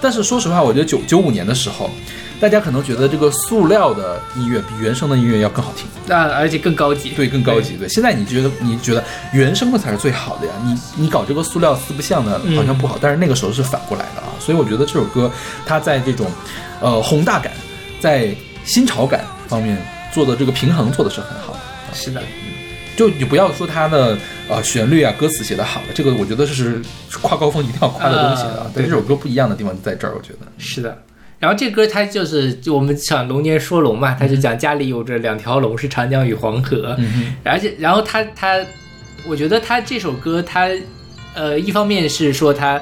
[0.00, 1.90] 但是说实话，我觉得九九五年的时候，
[2.38, 5.86] 大家可能觉得这个塑料的音乐比原声的音乐要更好听。
[6.06, 7.76] 那而且更高级，对，更高级。
[7.76, 10.52] 对，现在你觉得你觉得原声的才是最好的呀？
[10.64, 12.98] 你你搞这个塑料四不像的，好像不好。
[13.00, 15.30] 但是那个时候是反过来的啊，所以我觉得这首歌
[15.64, 16.26] 它在这种
[16.80, 17.52] 呃宏大感，
[18.00, 18.34] 在
[18.64, 19.78] 新潮感方面
[20.12, 21.60] 做的这个平衡做的是很好的。
[21.94, 22.22] 是的，
[22.96, 24.16] 就你不要说它的
[24.48, 26.54] 呃旋律啊、歌词写的好了，这个我觉得是
[27.10, 30.40] 是跨高峰一定要跨的东西的啊对这首歌不一样的地方就在这儿，我觉得。
[30.58, 30.96] 是的。
[31.38, 36.96] 然后这歌它就是就我们讲龙年说龙嘛，它就讲家里有着两条龙，是长江与黄河。
[36.98, 38.58] 嗯而且然后他他，
[39.26, 40.68] 我觉得他这首歌他，
[41.34, 42.80] 呃，一方面是说他，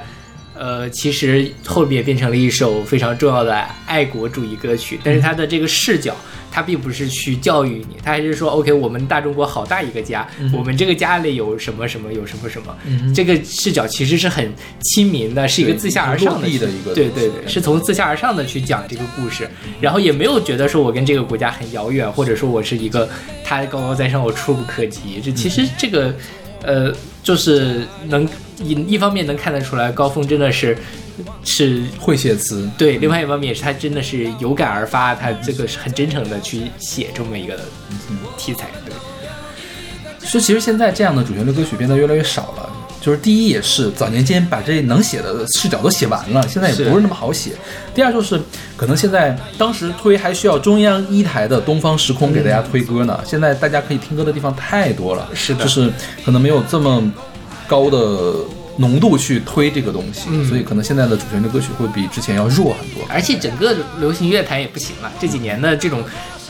[0.54, 3.54] 呃，其实后面变成了一首非常重要的
[3.86, 6.14] 爱国主义歌曲，但是他的这个视角，
[6.54, 12.76] 他并不是去教育你，他还是说，OK，我们大中国好大一个家，我们这个家里有什么什么有什么什么，
[13.12, 19.50] 这个视角其实是很亲民的，是一个自下而上的一个对对对，是从自下而上的去讲这个故事，
[19.80, 23.08] 然后也没有觉得说我跟这个国家很遥远，或者说我是一个
[23.42, 25.20] 他高高在上，我触不可及。
[25.20, 26.14] 这其实这个，
[26.62, 26.94] 呃，
[27.24, 28.24] 就是能
[28.62, 30.78] 一一方面能看得出来，高峰真的是
[31.44, 37.58] 是会写词，对，另外一方面也是他真的是有感而发，他这个是很真诚的去写这么一个
[38.36, 38.68] 题材。
[38.84, 42.70] 对，是，其实现在这样的主旋律歌曲变得越来越少了。
[43.00, 47.50] 就是第一也是早年间把这能写的视角都写完了，现在也不是那么好写。
[47.94, 48.40] 第二就是
[48.78, 55.92] 可能现在当时推还需要中央一台的东方时空给大家推歌呢，现在大家可以听歌的地方太多了，是的就是
[56.24, 57.12] 可能没有这么
[57.66, 58.36] 高的
[58.76, 63.04] 浓度去推这个东西，嗯所以可能现在的主旋律歌曲会比之前要弱很多。
[63.08, 66.02] 而且整个流行乐坛也不行了，这几年的这种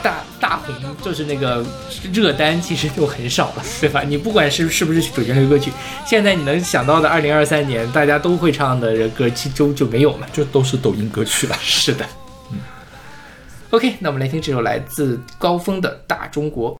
[0.03, 1.65] 大大红，就是那个
[2.13, 4.03] 热单，其实就很少了，对吧？
[4.03, 5.71] 你不管是是不是主旋律歌曲，
[6.07, 10.27] 现在你能想到的二零二三年大家都会唱的歌，其中就就没有了。
[10.33, 11.57] 就都是抖音歌曲了。
[11.61, 12.07] 是的，
[12.53, 12.59] 嗯。
[13.71, 16.75] OK，那我们来听这首来自高峰的《大中国》。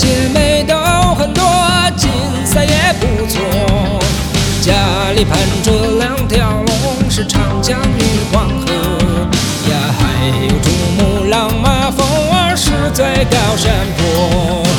[0.00, 0.74] 姐妹都
[1.14, 1.44] 很多，
[1.94, 2.08] 景
[2.46, 3.38] 色也不错。
[4.62, 8.72] 家里盘着两条龙，是长江与黄河
[9.70, 14.69] 呀，还有珠穆朗玛峰儿是最高山坡。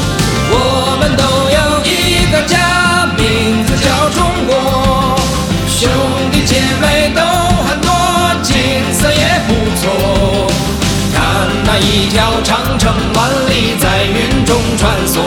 [11.74, 15.22] 那一条长城万里在云中穿梭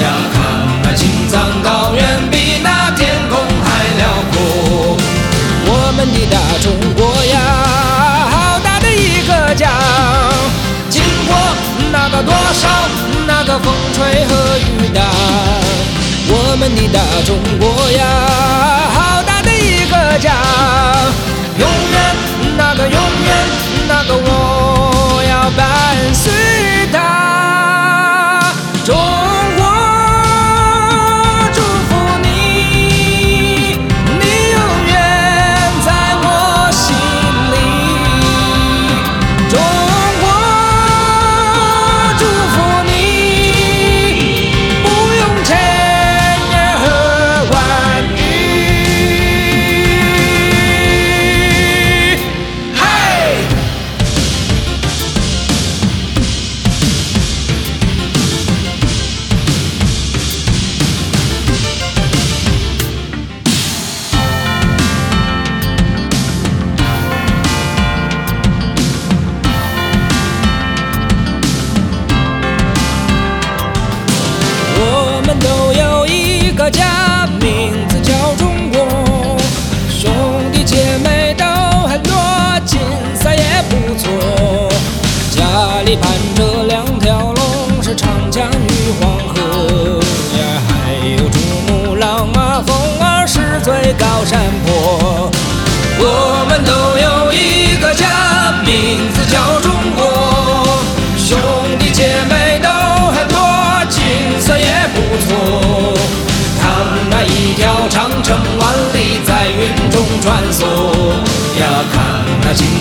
[0.00, 0.40] 呀，看
[0.84, 4.96] 那青藏高原比那天空还辽阔。
[5.66, 7.40] 我们的大中国呀，
[8.30, 9.68] 好大的一个家。
[10.88, 11.36] 经过
[11.90, 12.68] 那个多少
[13.26, 15.02] 那个风吹和雨打，
[16.28, 18.06] 我们的大中国呀，
[18.94, 20.30] 好大的一个家。
[21.58, 21.98] 永远
[22.56, 23.36] 那个永远
[23.88, 24.94] 那个我
[25.58, 26.37] 要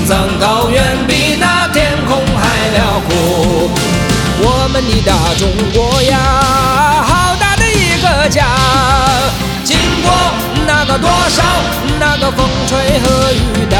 [0.07, 3.69] 藏高原比那天空还辽阔。
[4.39, 6.17] 我们的大中国呀，
[7.03, 8.45] 好大的一个家。
[9.65, 10.09] 经过
[10.65, 11.43] 那个多少
[11.99, 13.77] 那个风吹和雨打，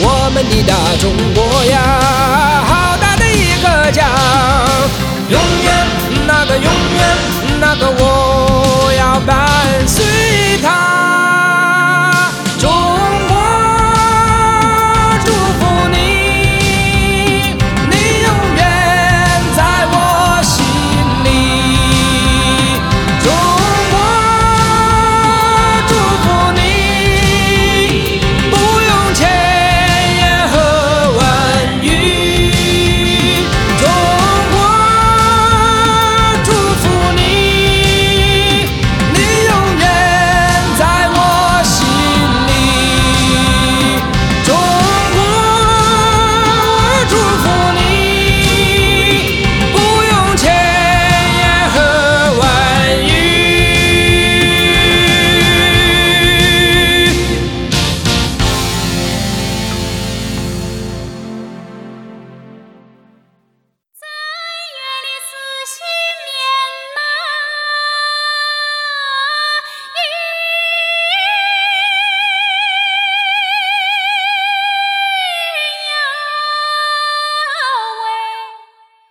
[0.00, 1.78] 我们的大中国呀，
[2.66, 4.08] 好大的一个家。
[5.28, 5.86] 永远
[6.26, 7.16] 那个永远
[7.60, 9.36] 那个我要伴
[9.86, 10.04] 随
[10.60, 11.15] 它。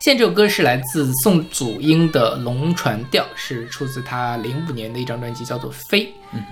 [0.05, 6.05] 现在这首歌是来自宋祖英的《龙船调》，是出自他零五年的一张专辑，叫做《飞》。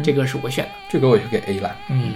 [0.04, 0.72] 这歌是我选的。
[0.90, 1.72] 这歌我也是给 A 了。
[1.88, 2.16] 嗯，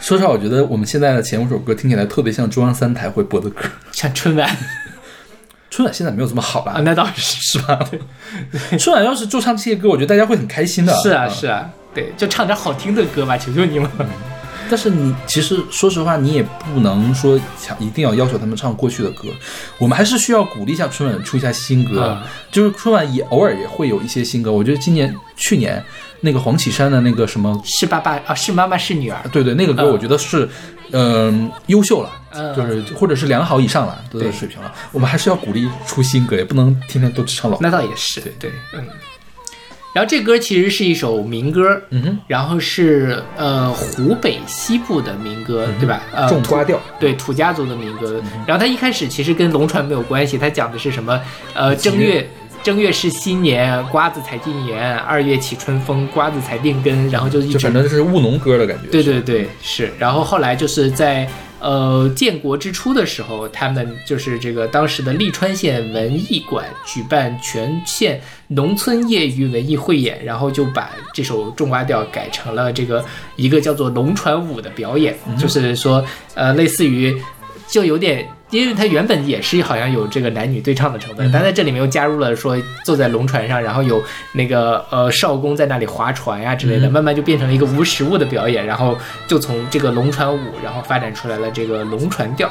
[0.00, 3.68] 说实话，我觉得我们现在的前五首歌听起来特别像中央三台会播的歌。
[3.92, 4.56] 像春晚
[5.68, 7.58] 春晚现在没有这么好啊，了，那倒是。
[7.58, 7.78] 是吧？
[8.78, 10.94] 春晚要是就唱这些歌，我觉得大家会很开心的。
[11.02, 13.90] 是啊，是啊，对，就唱点好听的歌吧，求求你们。
[14.70, 16.42] 但是你其实说实话，你也
[16.72, 19.28] 不能说强一定要要求他们唱过去的歌，
[19.78, 22.04] 我们还是需要鼓励一下春晚出一下新歌。
[22.04, 25.82] 啊就是春晚也偶尔也会有一些新歌，我觉得今年去年
[26.20, 29.20] 那个黄绮珊的那个什么，是爸爸啊，是妈妈是女儿。
[29.32, 30.48] 对对，那个歌嗯我觉得是，
[30.92, 32.10] 嗯、优秀了。
[32.32, 34.72] 嗯就是或者是良好以上了，都对有水平了。
[34.92, 37.60] 我们还是要鼓励出新歌，也不能天天都只唱老歌。
[37.62, 38.86] 那倒也是，对对，嗯。
[39.92, 46.02] 然后这歌其实是一首民歌，嗯哼，然后是呃湖北西部的民歌，对吧？
[46.14, 48.22] 呃，种瓜调，对土家族的民歌。
[48.46, 51.20] 然后它一开始其实跟龙船没有关系，它讲的是什么？
[51.54, 52.28] 呃，正月
[52.62, 57.08] 正月是新年，瓜子才进园；二月起春风，瓜子才定根。
[57.10, 58.90] 然后就一反正是务农歌的感觉。
[58.90, 59.92] 对对对，是。
[59.98, 61.28] 然后后来就是在
[61.60, 73.04] 呃建国之初的时候，他们就是这个当时的利川县文艺馆举办全县农村业余文艺汇演，然后就把这首种瓜调改成了这个
[73.36, 76.04] 一个叫做龙船舞的表演，就是说
[76.34, 77.14] 呃类似于
[77.70, 78.28] 就有点。
[78.50, 84.02] 因为它原本也是好像有这个男女对唱的成分，但在这里面又加入了说坐在龙船上，然后有
[84.32, 88.98] 那个呃少公在那里划船呀、之类的，慢慢就变成了一个无实物的表演，然后
[89.28, 92.50] 就从这个龙船舞，然后发展出来了这个龙船调。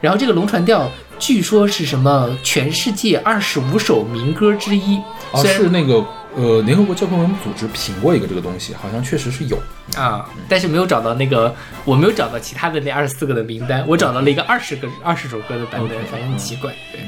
[0.00, 0.88] 然后这个龙船调
[1.18, 5.00] 据说是什么全世界二十五首民歌之一，
[5.32, 6.04] 哦，是那个
[6.34, 9.58] 呃，联合国教科文组织评过一个这个东西，好像确实是有。
[9.96, 11.54] 啊，但是没有找到那个，
[11.84, 16.72] 我没有找到其他的那二十四个的名单，我找到了一个二十个二十首歌的版本反正很奇怪。
[16.92, 17.00] 对。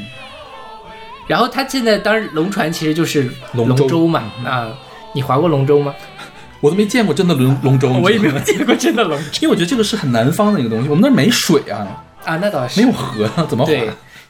[1.27, 4.69] 然后他现在当然龙船其实就是龙舟舟嘛，啊，
[5.15, 5.95] 你划过龙舟吗？
[6.61, 13.73] 我都没见过真的龙龙舟，我也没有见过真的龙舟 因为我觉得这个是很南方的一个东西，我们那儿没水啊，啊，那倒是没有河啊，怎么划，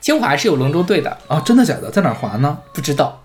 [0.01, 1.40] 清华是有龙舟队的，啊？
[1.40, 1.90] 真的假的？
[1.90, 2.57] 在哪儿划呢？
[2.72, 3.20] 不知道。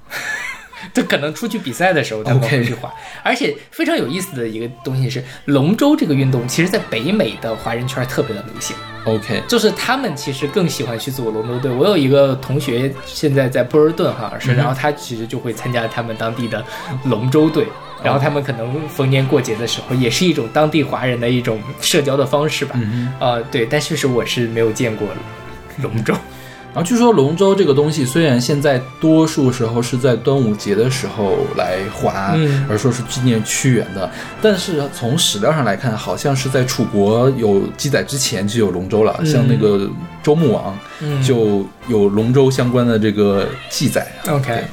[0.94, 8.76] 就可能出去比赛的时候他们会去划而且非常有意思的一个东西是，龙舟这个运动，其实在北美的华人圈特别的流行。
[9.06, 11.72] OK，就是他们其实更喜欢去做龙舟队。
[11.72, 16.64] 我有一个同学现在在波尔顿好像是，然后他其实就会参加他们当地的
[17.06, 17.66] 龙舟队。
[18.02, 22.74] 然后他们可能逢年过节的时候，也是一种当地华人的一种社交的方式吧。
[22.82, 25.06] 嗯呃，对，但确实我是没有见过
[25.82, 26.14] 龙舟。
[26.72, 32.66] 然后据说龙舟这个东西，虽然现在多数时候是在端午节的时候来划，嗯。
[32.70, 34.10] 而说是纪念屈原的，
[34.42, 39.90] 但是从史料上来看，好像是在楚国有记载之前就有龙舟了，像那个
[40.22, 41.22] 周穆王嗯。
[41.24, 44.34] 就有龙舟相关的这个记载啊。
[44.36, 44.64] OK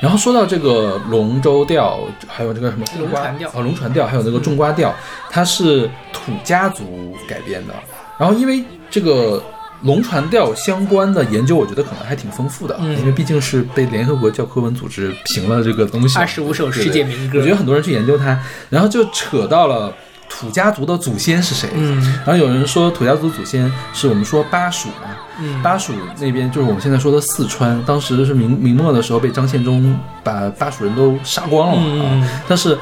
[0.00, 2.86] 然后说到这个龙舟调，还有这个什么？
[2.98, 3.50] 龙船调。
[3.52, 4.94] 哦，龙船调，还有那个种瓜调，
[5.28, 7.74] 它是土家族改编的。
[8.16, 9.42] 然后因为这个
[9.82, 12.98] 龙船调相关的研究，我觉得可能还挺丰富的，嗯。
[12.98, 17.38] 因为毕竟是被联合国教科文组织评了这个东西二十五首世界民歌。
[17.38, 19.92] 我觉得很多人去研究它，然后就扯到了
[20.28, 21.70] 土家族的祖先是谁。
[21.74, 22.02] 嗯。
[22.24, 25.62] 然后有人说土家族祖先是我们说巴蜀嘛，嗯。
[25.62, 32.76] 巴蜀那边就是我们现在说的四川，当时是明明末的时候被张献忠把巴蜀人都杀光了嘛、但是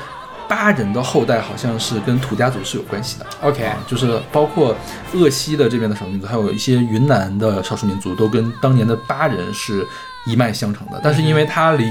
[0.49, 3.27] 巴人的后代好像是跟土家族是有关系的。
[3.43, 4.75] OK 啊，就是包括
[5.13, 9.87] 鄂西的这边的少数民族，还有一些云南的少数民族，都跟当年的巴人是
[10.27, 11.01] 一脉相承的。
[11.03, 11.85] 但是因为它离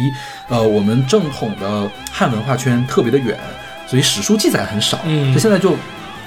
[0.50, 3.38] 呃我们正统的汉文化圈特别的远，
[3.88, 5.76] 所以史书记载很少，嗯就现在就。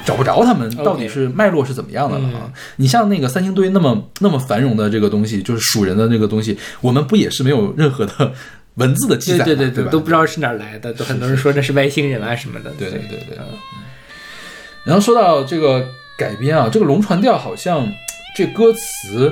[0.02, 8.32] 找不着他们到底是脉络是怎么样的了啊嗯你像那个三星堆那么那么繁荣的这个东西，就是蜀人的那个东西，我们不也是没有任何的
[8.74, 9.44] 文字的记载吗？
[9.44, 12.70] 对对对对，都不知道是哪来的，都很多人说那是外星人啊什么的。
[12.78, 13.38] 对对对对。
[13.38, 13.58] 嗯
[14.82, 17.86] 然后说到这个改编啊，这个龙船调好像
[18.34, 19.30] 这歌词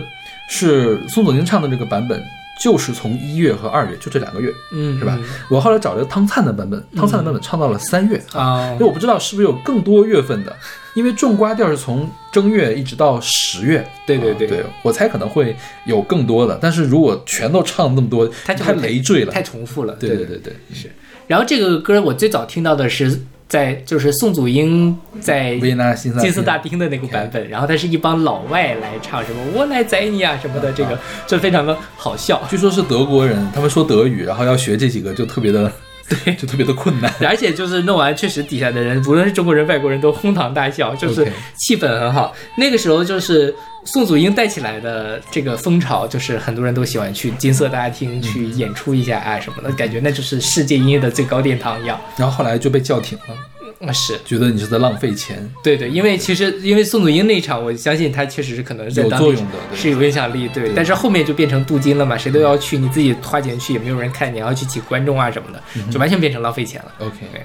[0.50, 2.22] 是宋祖英唱的这个版本，
[2.58, 5.18] 就是从一月和二月就这两个月，嗯，是吧？
[5.48, 10.54] 我后来找了汤灿的版本，汤灿的版本唱到了三月啊因为我不知道是不是有更多月份的，
[10.94, 13.88] 因为种瓜调是从正月一直到十月。
[14.06, 15.54] 对对对啊对，我猜可能会
[15.84, 19.94] 有更多的，但是如果全都唱那么多，太累赘了，太重复了。
[19.94, 20.90] 对对对对对，是。
[21.26, 32.42] 然后这个歌我最早听到的是在就是宋祖英在维也纳新萨金色大厅的那个版本，然后他是一帮老外来唱什么“我来宰你啊”什么的，这个就非常的好笑。
[32.50, 35.72] 据说是德国人，他们说德语，然后要学这几个就特别的，
[36.08, 37.12] 对， 就特别的困难。
[37.20, 42.34] 而且就是弄完，确实底下的人，无论是中国人、外国人都哄堂大笑， 就是气氛很好。
[42.56, 43.54] 那个时候就是
[43.84, 52.00] 宋祖英带起来的这个风潮，就是很多人都喜欢去金色大厅去演出一下啊什么的，感觉那就是世界音乐的最高殿堂一样。
[52.16, 53.38] 然后后来就被叫停了，啊，
[53.92, 55.48] 是觉得你是在浪费钱。
[55.62, 60.72] 对对，因为其实因为宋祖英那一场，我相信他确实是可能有作用的对是有影响力，对。
[60.74, 66.92] 但是后面就变成镀金了嘛，谁都要去，你自己花钱去也没有人看，你要去请观众啊什么的，就完全变成浪费钱了。
[67.00, 67.42] OK，对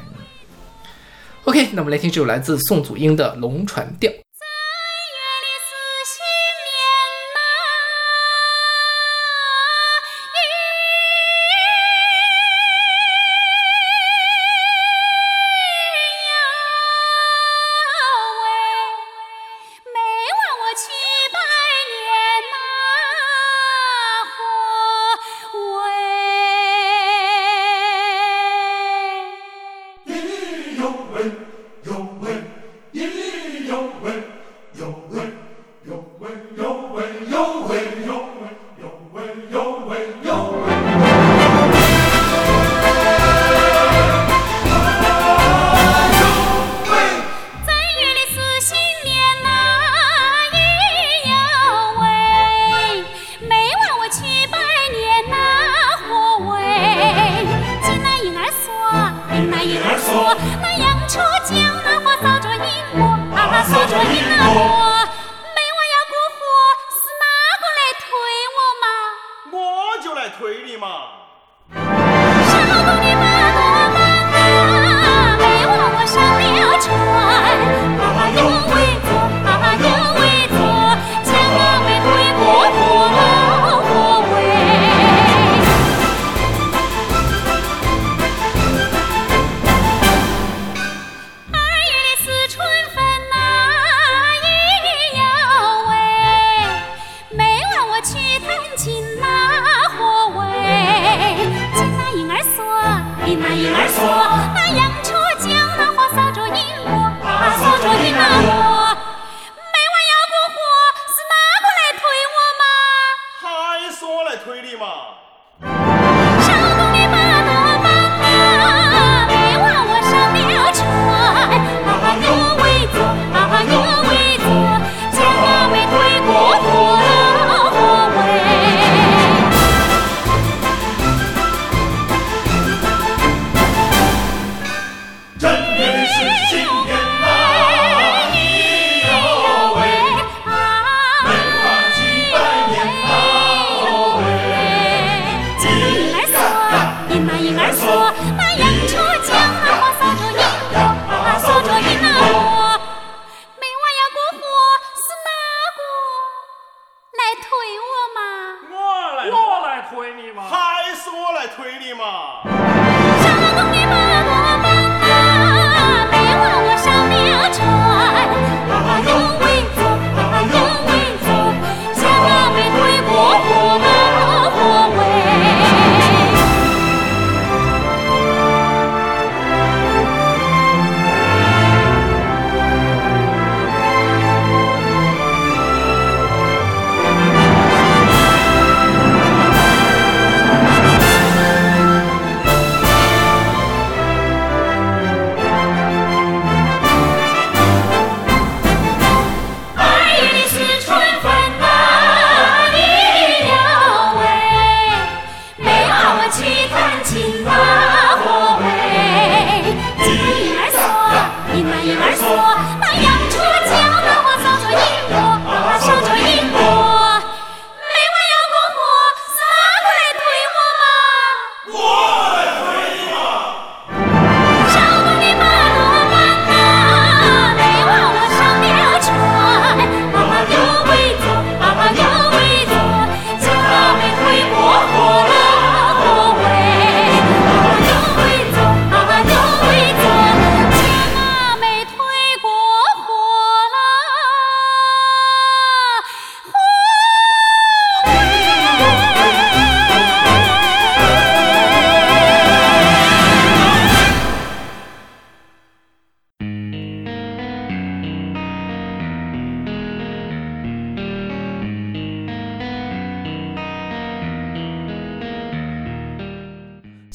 [1.46, 4.10] OK，那我们来听这首来自宋祖英的《龙船调》。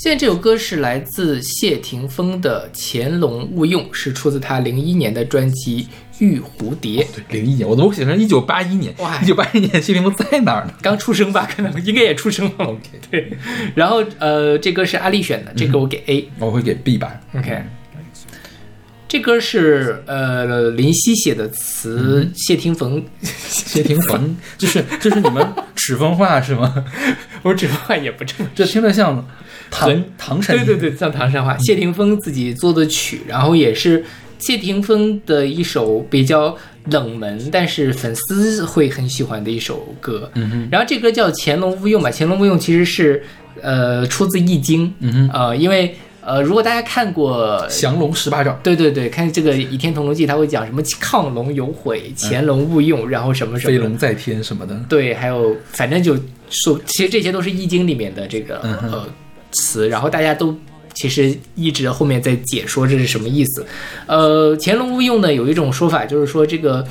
[0.08, 5.82] 现在这首歌是来自谢霆锋的《潜龙勿用》，是出自他零一年的专辑
[6.18, 7.04] 《玉蝴蝶》。
[7.28, 8.90] 对，零一年，我怎么写成一九八一年。
[9.00, 10.72] 哇一九八一年谢霆锋在哪儿呢？
[10.80, 12.64] 刚出生吧，可能应该也出生了。
[12.64, 12.80] OK
[13.10, 13.30] 对，
[13.74, 16.26] 然后呃，这歌是阿丽选的，这个我给 A。
[16.38, 17.20] 我会给 B 吧。
[17.36, 17.62] OK，
[19.08, 25.44] 这歌是呃林夕写的词，谢霆锋， 谢霆锋，就是就是你们
[25.74, 26.84] 赤峰话是吗？
[27.42, 29.26] 我只话也不正这听着像
[29.70, 30.54] 唐唐山。
[30.56, 34.04] 对对对，像唐山话，谢霆锋自己做的曲，然后也是
[34.38, 36.54] 谢霆锋的一首比较
[36.90, 40.30] 冷门，但是粉丝会很喜欢的一首歌。
[40.34, 43.24] 嗯哼，然后这歌叫《潜龙勿用》吧，《潜龙勿用》其实是
[43.62, 44.88] 呃出自《易经》。
[45.00, 45.96] 嗯哼，呃，因为
[46.28, 48.60] 呃，如果大家看过降龙十八掌。
[48.62, 54.78] 对对对，看这个《倚天屠龙记》，他会讲什么亢龙有悔，潜龙勿用，然后什么什么飞龙在天什么的。
[54.90, 56.14] 对，还有反正就
[56.50, 59.08] 说，其实这些都是《易经》里面的这个、嗯呃
[59.52, 60.54] 词，然后大家都
[60.92, 63.66] 其实一直后面在解说这是什么意思。
[64.06, 66.86] 呃，潜龙勿用呢，有一种说法就是说这个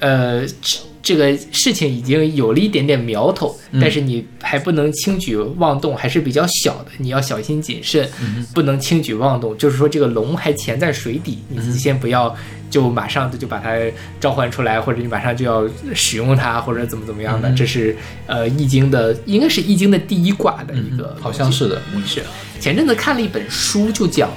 [0.00, 9.56] 呃这这个事情已经有了一点点苗头，嗯但是你还不能轻举妄动，还是比较小的，你要小心谨慎，嗯不能轻举妄动。
[9.58, 12.34] 就是说这个龙还潜在水底，嗯你先不要
[12.70, 13.76] 就马上就把它
[14.18, 17.52] 召唤出来，或者你马上就要使用它，或者怎么怎么样嗯的。
[17.52, 17.94] 这是
[18.26, 21.82] 呃《易经》的，应该是《易经》的第一卦的一个、嗯好像是的。
[22.06, 22.22] 是
[22.58, 24.30] 前阵子看了一本书，就讲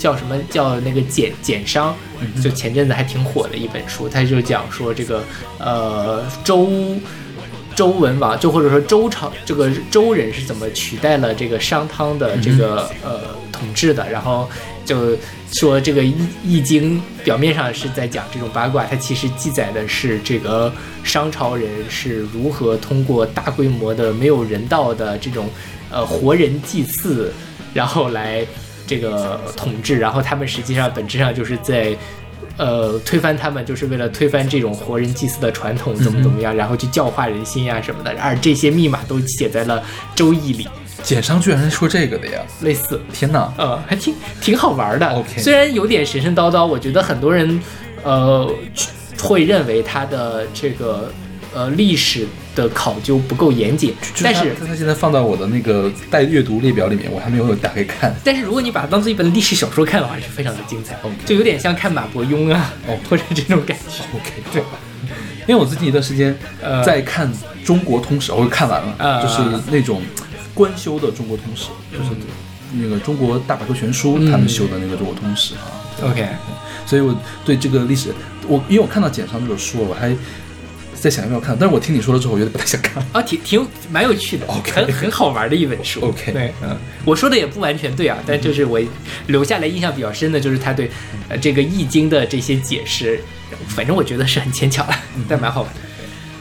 [0.00, 2.42] 叫什么叫那个简简商，嗯。
[2.42, 5.22] 就前阵子还挺火的一本书，它就讲说这个
[5.58, 6.68] 呃周
[7.76, 14.48] 周文王，就或者说周朝这个周人是怎么取代了这个商汤的这个、呃统治的，然后
[14.86, 15.14] 就
[15.52, 20.72] 说这个易易经表面上是在讲这种八卦，它其实记载的是这个
[21.04, 25.46] 商朝人是如何通过大规模的没有人道的这种
[25.90, 27.30] 呃活人祭祀，
[27.74, 28.46] 然后来
[28.90, 31.96] 这个统治，然后他们实际上本质上就是在。
[32.56, 39.80] 呃，推翻他们就是为了推翻这种活人祭祀的传统，怎么怎么样，然后去教化人心呀、什么的，而这些密码都写在了
[40.14, 40.68] 《周易》里，
[41.02, 42.42] 简商居然是说这个的呀！
[42.60, 43.00] 类似。
[43.14, 43.50] 天哪！
[43.56, 45.08] 呃，还挺挺好玩的。
[45.08, 47.58] OK 虽然有点神神叨叨，我觉得很多人
[48.02, 48.46] 呃
[49.22, 51.10] 会认为它的这个
[51.54, 52.26] 呃历史
[52.60, 58.14] 的考究不够严谨，但是他他现在放到我的那个待阅读列表里面，我还没有打开看。
[58.22, 64.04] 但是如果你把它当做一本历史小说看的话，是非常的精彩就有点像看马伯庸啊，哦 或者这种感觉。
[64.14, 64.62] OK，对。
[65.48, 67.26] 因为我最近一段时间呃在看
[67.64, 69.42] 《中国通史》，我看完了，啊就是
[69.72, 70.02] 那种
[70.54, 71.64] 官修的《中国通史》，
[71.98, 72.10] 就是
[72.74, 75.64] 那个中国大百科全书嗯他们修的那个《中国通史》啊。
[76.02, 76.28] OK，
[76.86, 78.14] 所以我对这个历史，
[78.46, 80.14] 我因为我看到简上这本书，我还
[81.00, 83.02] 在想要不要看，但是我听你说了之后，我觉得不太想看。
[83.12, 86.00] 啊，挺挺蛮有趣的 OK 很很好玩的一本书。
[86.02, 88.78] OK 对，嗯，我说的也不完全对啊，但就是我
[89.28, 90.90] 留下来印象比较深的就是他对
[91.28, 93.18] 呃这个易经的这些解释，
[93.68, 94.94] 反正我觉得是很牵强了，
[95.26, 95.80] 但蛮好玩的。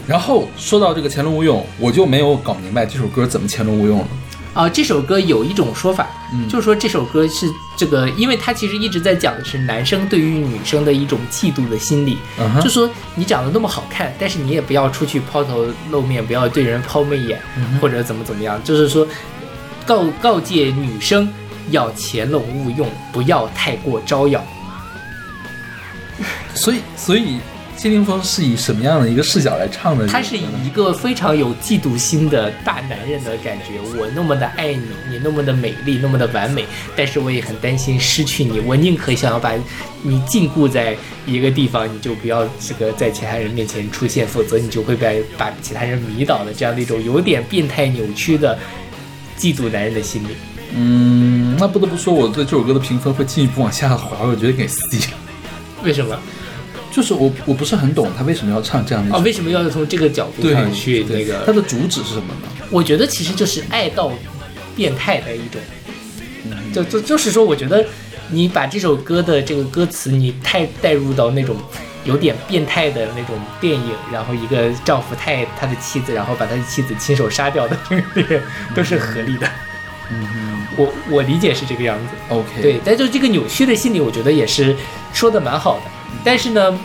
[0.05, 4.07] 然后说到这个潜龙勿用，我就没有搞明白这首歌怎么潜龙勿用了。
[4.53, 6.47] 啊、这首歌有一种说法，嗯。
[6.49, 12.17] 就是说这首歌是这个，因为它其实一直在讲的是男生对于女生的一种嫉妒的心理，
[12.61, 19.07] 就说你长得那么好看，但是你也不要出去抛头露面，不要对人抛媚眼，嗯或者怎么怎么样，就是说
[19.85, 21.31] 告告诫女生
[21.69, 24.43] 要潜龙勿用，不要太过招摇。
[26.53, 27.39] 所以，所以
[27.79, 30.05] 谢霆锋是以什么样的一个视角来唱的？
[30.05, 39.53] 他是以一个非常有嫉妒心的大男人的感觉，我那么的爱你，你那么的美丽，那么的完美，但是我也很担心失去你，我宁可想要把
[40.01, 40.93] 你禁锢在
[41.25, 48.59] 一个地方，你就不要这个在其他人面前出现，否则你就会被把其他人迷倒的这样的一种有点变态扭曲的
[49.37, 50.35] 嫉妒男人的心理。
[50.75, 55.17] 嗯，那不得不说，我对这首歌的评分会进一步往下滑，我觉得给 C 了。
[55.81, 56.19] 为什么？
[56.99, 61.45] 就是我我不是很懂他为什么要唱这样的一啊、首为什么要从这个角度上去那个？
[61.45, 62.49] 他的主旨是什么呢？
[62.69, 64.11] 我觉得其实就是爱到
[64.75, 65.61] 变态的一种，
[66.73, 67.85] 就就就是说，我觉得
[68.31, 71.55] 你把这首歌的这个歌词，你太带入到那种
[72.03, 78.41] 有点变态的那种电影，然后一个丈夫太他的妻子，然后把他的妻子亲手杀掉的这个电影，
[78.75, 79.49] 都是合理的。
[80.11, 82.15] 嗯 我我理解是这个样子。
[82.27, 84.75] ，OK，对，但就这个扭曲的心理，我觉得也是
[85.13, 85.98] 说的蛮好的。
[86.23, 86.77] 但是呢，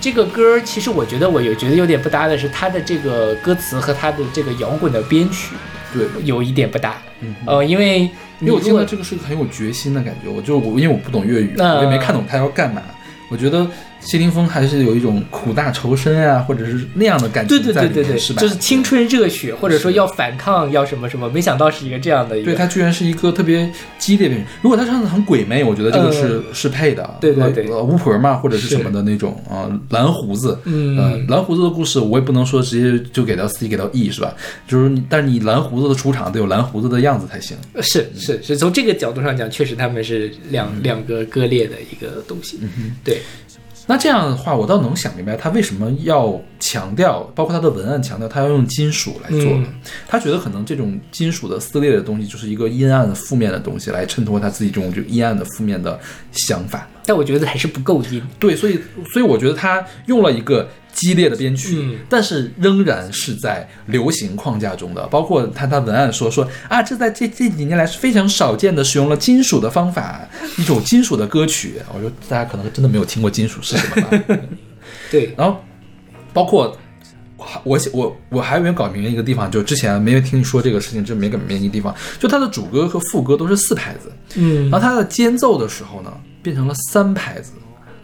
[0.00, 5.54] 这个歌其实我觉得我有觉得有点不搭的是，它的这个歌词和它的这个摇滚的编曲
[5.92, 6.96] 对，有一点不搭。
[7.20, 8.00] 嗯呃，因为
[8.40, 12.82] 因为我听到这个是个很有决心的感觉，我就我因为我不懂粤语，嗯我也没看懂他要干嘛。
[13.28, 13.66] 我觉得
[14.06, 18.40] 谢霆锋还是有一种苦大仇深啊，或者是那样的感对情在里面，对对对对，是吧？
[18.40, 22.46] 就是青春热血，或者说要反抗，要什么什么，没想到是一个这样的一个。
[22.46, 24.44] 对他居然是一个特别激烈的人。
[24.62, 27.02] 如果他唱的很鬼魅，我觉得这个是、适配的。
[27.02, 30.56] 嗯对对对呃，巫婆嘛，或者是是什么的那种啊、蓝胡子。
[30.64, 34.32] 嗯呃，蓝胡子的故事我也不能说直接就给到 C 给到 E 是吧？
[34.68, 37.56] 就是你，但是你蓝胡子的出场得有蓝胡子的样子才行。
[37.80, 42.60] 是是是，从这个角度上讲，确实他们是两、两个割裂的一个东西。
[43.02, 43.20] 对，
[43.88, 49.58] 那这样的话，我倒能想明白他为什么要强调，包括他的文案强调他要用金属来做了。
[49.58, 49.74] 嗯
[50.08, 55.98] 他觉得可能这种金属的撕裂的东西，就是一个阴暗的、负面的东西，来衬托他自己这种就阴暗的、负面的
[56.32, 56.88] 想法。
[57.04, 58.20] 但我觉得还是不够阴。
[58.40, 58.80] 对，所以
[59.12, 65.06] 所以我觉得他用了一个激烈的编曲，嗯但是仍然是在流行框架中的。
[65.08, 70.26] 包括他他文案说说啊，这在这这几年来是非常少见的，使用了金属的方法，
[70.56, 71.74] 一种金属的歌曲。
[71.94, 74.38] 我说大家可能真的没有听过金属是什么吧？
[75.10, 75.60] 对，然后
[76.32, 76.74] 包括
[77.62, 86.10] 我我我还没有搞明白一个地方，就之前没有听说这个事情，就没搞明白一个地方，就它的主歌和副歌都是四拍子，嗯然后它的间奏的时候呢，
[86.42, 87.52] 变成了三拍子。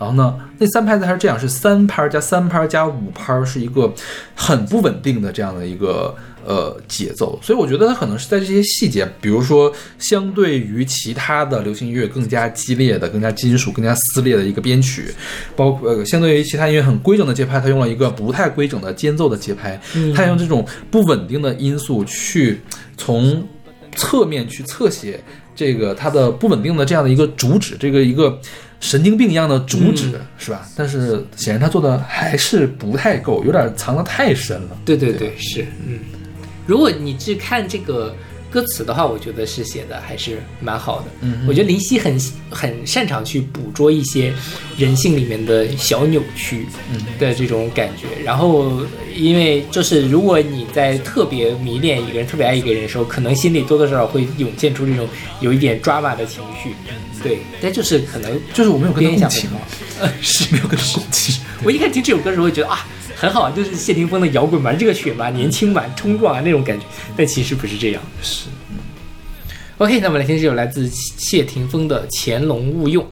[0.03, 3.95] 然后呢，那三拍子还是这样，是三拍加三拍加五拍，是一个
[4.35, 6.13] 很不稳定的这样的一个
[6.45, 7.39] 呃节奏。
[7.41, 15.15] 所以我觉得它可能是在这些细节，比如说相对于其他的流行音乐更加激烈的、更加金属、更加撕裂的一个编曲，
[15.55, 19.81] 包括呃相对于其他音乐很规整的节拍，它用了一个不太规整的间奏的节拍，
[20.17, 22.61] 它用这种不稳定的因素去
[22.97, 23.47] 从
[23.95, 25.23] 侧面去侧写
[25.55, 28.37] 这个它的不稳定的这样的一个主旨，这个一个
[28.83, 30.69] 神经病一样的主旨，是吧？
[30.77, 34.77] 但是显然他做的还是不太够，有点藏得太深了。
[34.85, 36.01] 对对对，是，嗯，
[36.67, 38.13] 如果你去看这个
[38.53, 41.07] 歌词的话，我觉得是写的还是蛮好的。
[41.23, 44.33] 嗯我觉得林夕很很擅长去捕捉一些
[44.77, 46.67] 人性里面的小扭曲
[47.19, 48.23] 的这种感觉。
[48.23, 48.83] 然后，
[49.17, 55.09] 因为就是如果你在特别迷恋一个人、特别爱一个人的时候，可能心里多多少少会涌现出这种
[55.41, 56.75] 有一点 drama 的情绪。
[57.23, 61.37] 对，但就是可能就是我没有跟他共情不到啊， 是没有跟他共情。
[61.65, 62.85] 我一开始听这首歌的时候，会觉得啊，
[63.23, 66.85] 很好，就是谢霆锋的摇滚版，这个血嘛，年轻版，冲撞啊那种感觉，
[67.17, 68.03] 但其实不是这样。
[68.21, 68.47] 是
[69.79, 73.05] ，OK，那我们来听这首来自谢霆锋的《潜龙勿用》。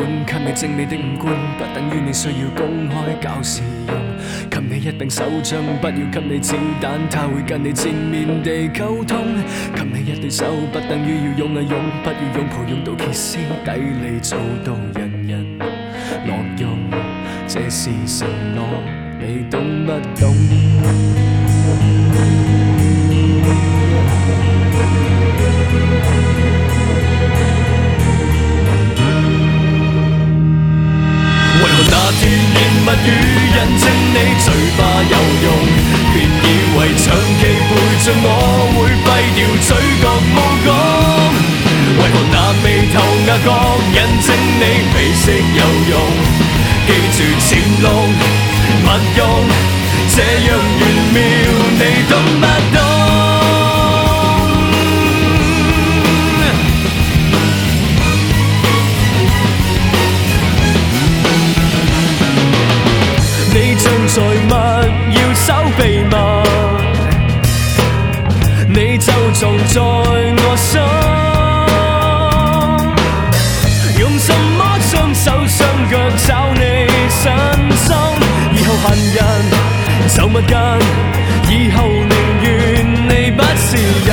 [0.00, 3.94] 管，給你精美的五官，不等於你需要公開搞事用。
[4.48, 9.18] 給你一柄手槍，不要給你子彈，他會跟你正面地溝通。
[9.74, 15.58] 給你一對手，不等於要用啊用，不要用抱用到歇斯底里，做到人人
[16.26, 16.78] 樂用。
[17.46, 18.60] 這是承諾，
[19.18, 20.34] 你懂不懂？
[32.20, 33.08] 甜言蜜語
[33.56, 33.82] 印證
[34.12, 35.48] 你嘴巴有用？
[36.12, 37.06] 別以為長
[37.40, 37.70] 期陪
[38.04, 38.28] 着我
[38.76, 39.68] 會廢掉嘴
[40.02, 40.04] 角
[40.36, 40.68] 無講。
[41.96, 42.94] 為何那眉頭
[43.24, 43.48] 額角
[43.96, 44.28] 印證
[44.60, 45.60] 你美色有
[45.90, 45.92] 用？
[46.86, 47.48] 記住潛
[47.82, 47.86] 龍
[48.84, 48.86] 勿
[49.16, 49.20] 用，
[50.14, 50.46] 這樣
[50.78, 50.80] 玄
[51.14, 51.18] 妙，
[51.80, 52.44] 你懂不
[52.76, 52.79] 懂？
[64.20, 64.28] 在物
[65.12, 65.46] 要守
[65.78, 66.14] 秘密，
[68.68, 70.78] 你就藏在我心。
[73.98, 74.28] 用什
[74.58, 75.92] 麼雙手雙腳
[76.26, 76.60] 找你
[77.08, 77.22] 身
[77.78, 77.88] 心？
[78.52, 78.86] 以後閒
[79.16, 79.18] 人
[80.14, 80.52] 就勿近，
[81.48, 82.46] 以後寧願
[83.08, 83.68] 你不是
[84.04, 84.08] 人。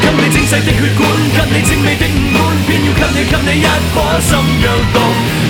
[0.00, 2.37] 給你精細的血管，吉你精美的。
[2.68, 5.00] 偏要给你给你一颗心若毒，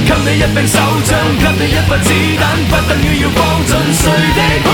[0.06, 4.06] 给你一柄手枪，给你一发子弹，不等于要放进谁
[4.38, 4.70] 的胸。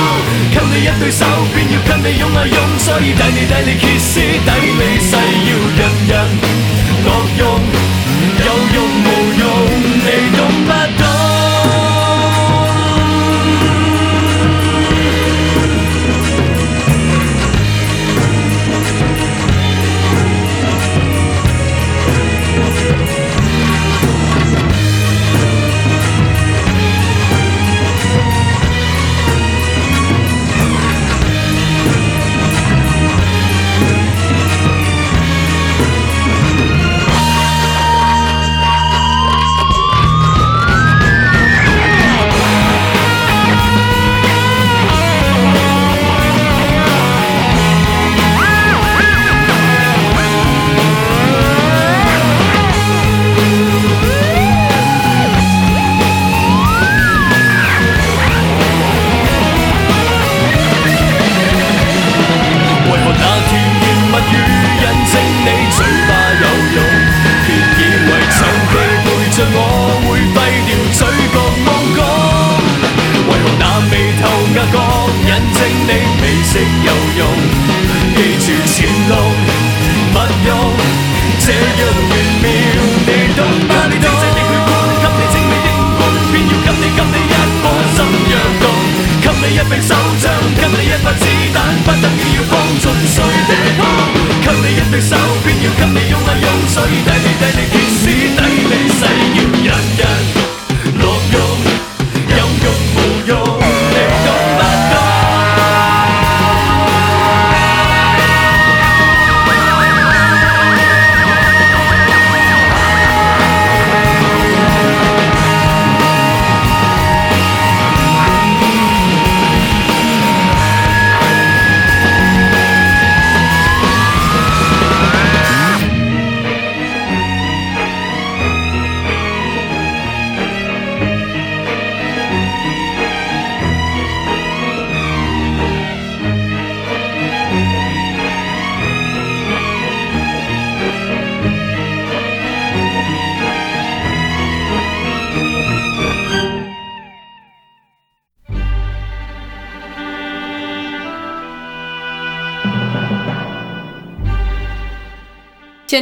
[0.52, 6.12] 给你一对手，偏要给你拥啊拥，所以抵你抵你歇斯底里，誓要人人
[7.02, 7.08] 乐
[7.38, 7.42] 用，
[8.44, 8.84] 有用，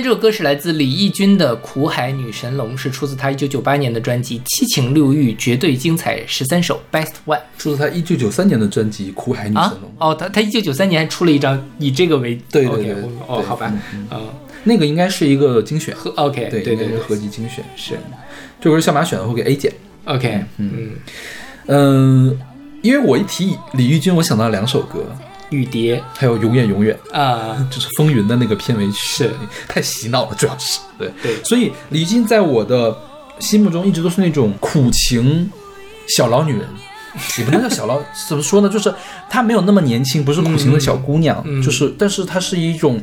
[0.03, 9.77] 这首歌是来自李翊君的《苦海女神龙》，是出自他一九九八年的专辑《七情六欲绝对精彩十三首 Best One》出自他一九九三年的专辑《苦海女神啊？
[9.81, 9.91] 龙》。
[9.99, 13.73] 哦，他他一九九三年还出了一张以这个为对对对我哦，对好吧，
[14.11, 14.29] 嗯，
[14.65, 17.65] 那个应该是一个精选，和 OK，对对对合集精选。
[17.77, 17.95] 是。
[18.61, 19.73] 这首歌是小马选的，会给 A 减。
[20.07, 20.91] OK，嗯，
[21.67, 22.41] 嗯，
[22.83, 25.15] 因为我一提李翊君，我想到两首歌，
[25.53, 26.99] 雨蝶还有《永远永远》。
[27.15, 29.31] 啊，就是《风云》的那个片尾曲，是
[29.69, 32.97] 太洗脑了，主要是对对所以李菁在我的
[33.39, 35.51] 心目中一直都是那种苦情
[36.17, 36.67] 小老女人，
[37.39, 38.69] 也不能叫小老，怎么说呢？
[38.69, 38.93] 就是
[39.29, 43.01] 她没有那么年轻，不是苦情的小姑娘，嗯嗯就是，但是她是一种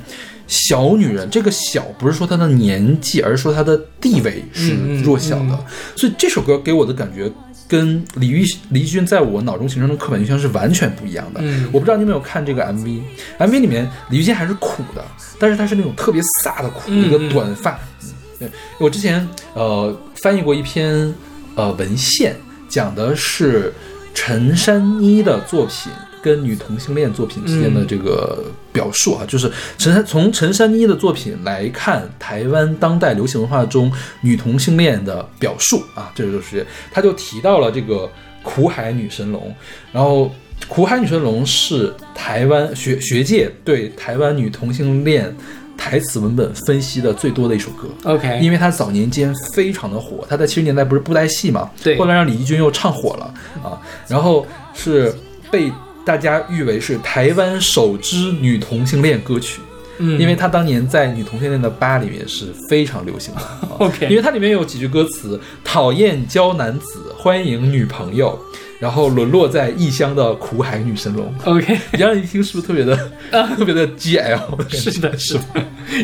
[0.47, 1.29] 小女人。
[1.29, 5.51] 这个小不是说她的年纪，而是说她的地位是弱小的。
[5.51, 5.59] 嗯
[5.95, 7.31] 所以这首歌给我的感觉。
[7.69, 11.39] 跟李玉李玉君在我脑中形成的刻板印象是完全不一样的。
[11.43, 15.05] 嗯我不知道你有没有看这个 MV，MV 里面李玉君还是苦的，
[15.39, 17.79] 但是她是那种特别飒的苦，嗯一个短发。
[18.01, 18.09] 嗯
[18.39, 21.13] 对我之前呃翻译过一篇
[21.55, 22.35] 呃文献，
[22.67, 23.73] 讲的是
[24.13, 25.91] 陈珊妮的作品
[26.21, 33.91] 跟女同性恋作品之间的这个表述啊，就是陈珊从陈珊妮的作品来看台湾当代流行文化中
[34.21, 38.09] 女同性恋的表述啊，这就是他就提到了这个
[38.43, 39.53] 苦海女神龙，
[39.91, 40.31] 然后。
[40.67, 45.33] 苦海女神龙是台湾学学界对台湾女同性恋
[45.77, 47.87] 台词文本分析的最多的一首歌。
[48.03, 53.33] OK，因为他早年间非常的火，他在七十年代不是布袋戏嘛，对后来让李翊君又唱火了
[53.63, 53.79] 啊，
[54.09, 55.15] 然后是
[55.49, 55.71] 被
[56.09, 59.61] 大家誉为是台湾首支女同性恋歌曲。
[59.99, 63.41] 嗯因为他当年在女同性恋的吧里面是非常流行的。
[63.41, 68.39] 啊 OK 因为它里面有几句歌词：讨厌娇男子，欢迎女朋友，
[68.79, 71.31] 然后沦落在异乡的苦海女神龙。
[71.45, 72.97] OK，这样一听是不是特别的、
[73.55, 74.39] 特别的 GL？
[74.75, 75.43] 是的， 是的，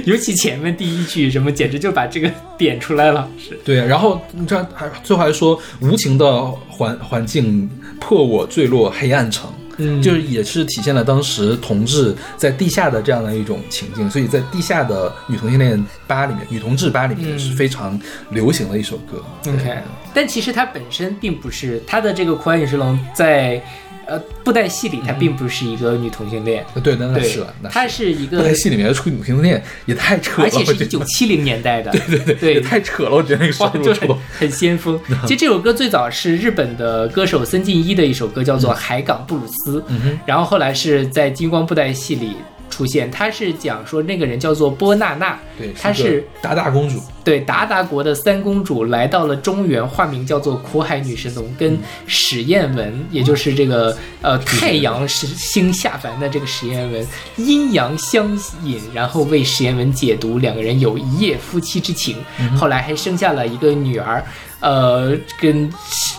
[0.06, 2.30] 尤其前面第一句什么，简直就把这个
[2.60, 3.28] 点出来了。
[3.40, 7.68] 是，对，然后你这还最后还说无情的环环境
[8.00, 17.40] 破我坠落黑暗城，嗯就是也是体现了当时同志在地下的这样的一种情境，所以在地下的女同性恋吧里面，女同志吧里面嗯。
[17.40, 18.00] 是非常
[18.32, 19.24] 流行的一首歌。
[19.48, 19.78] OK，
[20.14, 23.62] 但其实它本身并不是它的这个苦海女神龙在
[24.08, 32.54] 呃布袋戏里，她并不是一个女同性恋，嗯对，那那是了，那它是一个布袋，戏里面出女同性恋也太扯了，而且是一九七零年代的， 对对对对。
[32.56, 34.10] 也太扯了，我觉得那个收哇，就很
[34.40, 35.00] 很先锋。
[35.24, 39.82] 其实这首歌最早是日本的歌手森进一的一首歌，叫做《海港布鲁斯》，
[40.26, 42.36] 然后后来是在金光布袋戏里
[42.70, 43.10] 出现。
[43.10, 51.78] 他是讲说那个人叫做波娜娜，对，她是达达公主，对达达国的三公主来到了中原，化名叫做苦海女神龙，嗯跟
[52.08, 57.06] 史艳文，也就是这个呃太阳是星下凡的这个史艳文
[57.38, 58.32] 阴阳相
[58.64, 64.24] 引，然后为史艳文解毒，两个人有一夜夫妻之情，嗯后来还生下了一个女儿。
[64.60, 65.72] 呃，跟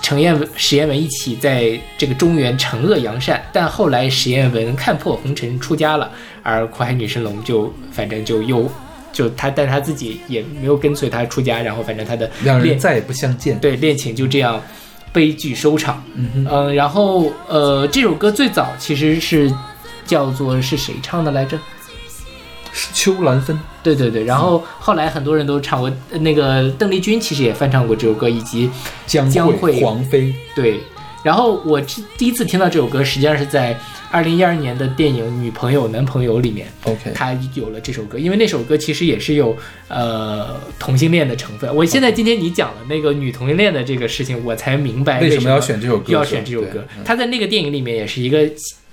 [0.02, 6.10] 程彦文、史艳文一起在这个中原惩恶扬善，但后来史艳文看破红尘出家了，
[6.42, 8.70] 而苦海女神龙就反正就又
[9.12, 13.58] 就他，但他自己也没有跟随他出家，然后反正他的恋两人再也不相见。
[13.58, 14.62] 对恋情就这样
[15.12, 16.04] 悲剧收场。
[16.14, 19.52] 嗯嗯、然后呃，这首歌最早其实是
[20.04, 21.58] 叫做是谁唱的来着？
[22.78, 28.69] 是秋兰芬，对对对，然后后来很多人都唱过，呃那个邓丽君其实也翻唱过这首歌，以及
[29.07, 29.81] 江江蕙。
[29.82, 30.81] 黄飞，对，
[31.23, 33.74] 然后我第第一次听到这首歌，实际上是在
[34.11, 39.57] 二零一二年的电影《女朋友男朋友》里面，OK，他有了这首歌，因为那首歌其实也是有
[39.89, 41.74] 呃同性恋的成分。
[41.74, 46.12] 我现在今天你讲了那个女同性恋的这个事情，我才明白为什么要选这首歌？
[46.12, 46.85] 要选这首歌。
[47.07, 48.47] 他在那个电影里面也是一个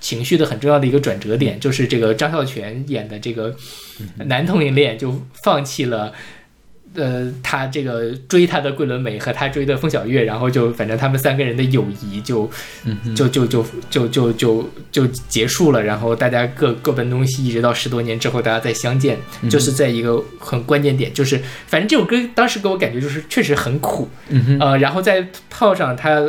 [0.04, 3.56] 情绪的很重要的一个转折点，就是这个张孝全演的这个
[4.00, 4.28] 嗯。
[4.28, 6.12] 男同性恋就放弃了。
[6.96, 12.48] 呃，他这个追他的桂纶镁和他追的风小月，然后就反正他们三个人的友谊就
[13.16, 19.18] 就就就就就就就结束了，然后大家各各奔东西，一直到十多年之后大家再相见，
[19.50, 24.08] 就是在一个很关键点，就是反正这首歌当时给我感觉就是确实很苦，
[24.60, 26.22] 呃，然后再套上它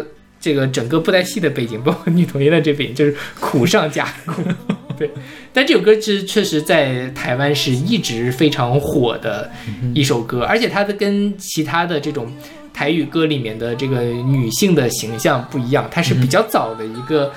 [0.46, 4.44] 这个整个布袋戏的背景，包括 女同性恋这背景，就是苦上加苦。
[4.96, 5.10] 对，
[5.52, 9.52] 但这首歌其实确实在台湾是一直非常火的
[9.96, 12.32] 一首歌，而且它的跟其他的这种
[12.72, 17.34] 台语歌里面的这个女性的形象不一样，它是比较早的一个、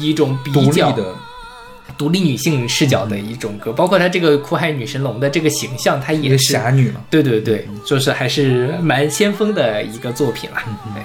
[0.00, 1.14] 一种比独立较的，
[1.98, 10.64] 独立女性视角的一种歌，包括它这个苦海女神龙的这个形象，它也是侠女嘛，对对对，就是还是蛮先锋的一个作品啦。
[10.94, 11.02] 对，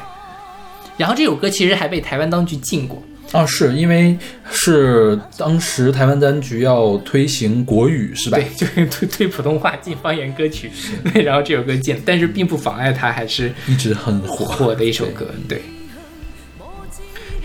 [0.98, 3.02] 然后这首歌其实还被台湾当局禁过。
[3.32, 4.18] 啊，是因为
[4.52, 8.38] 是当时台湾当局要推行国语是吧？
[8.38, 10.70] 对， 就是推推普通话进方言歌曲，
[11.12, 14.46] 对，然后这首歌禁，但是并不妨碍它还是一直很火。
[14.46, 15.62] 火的一首歌，对。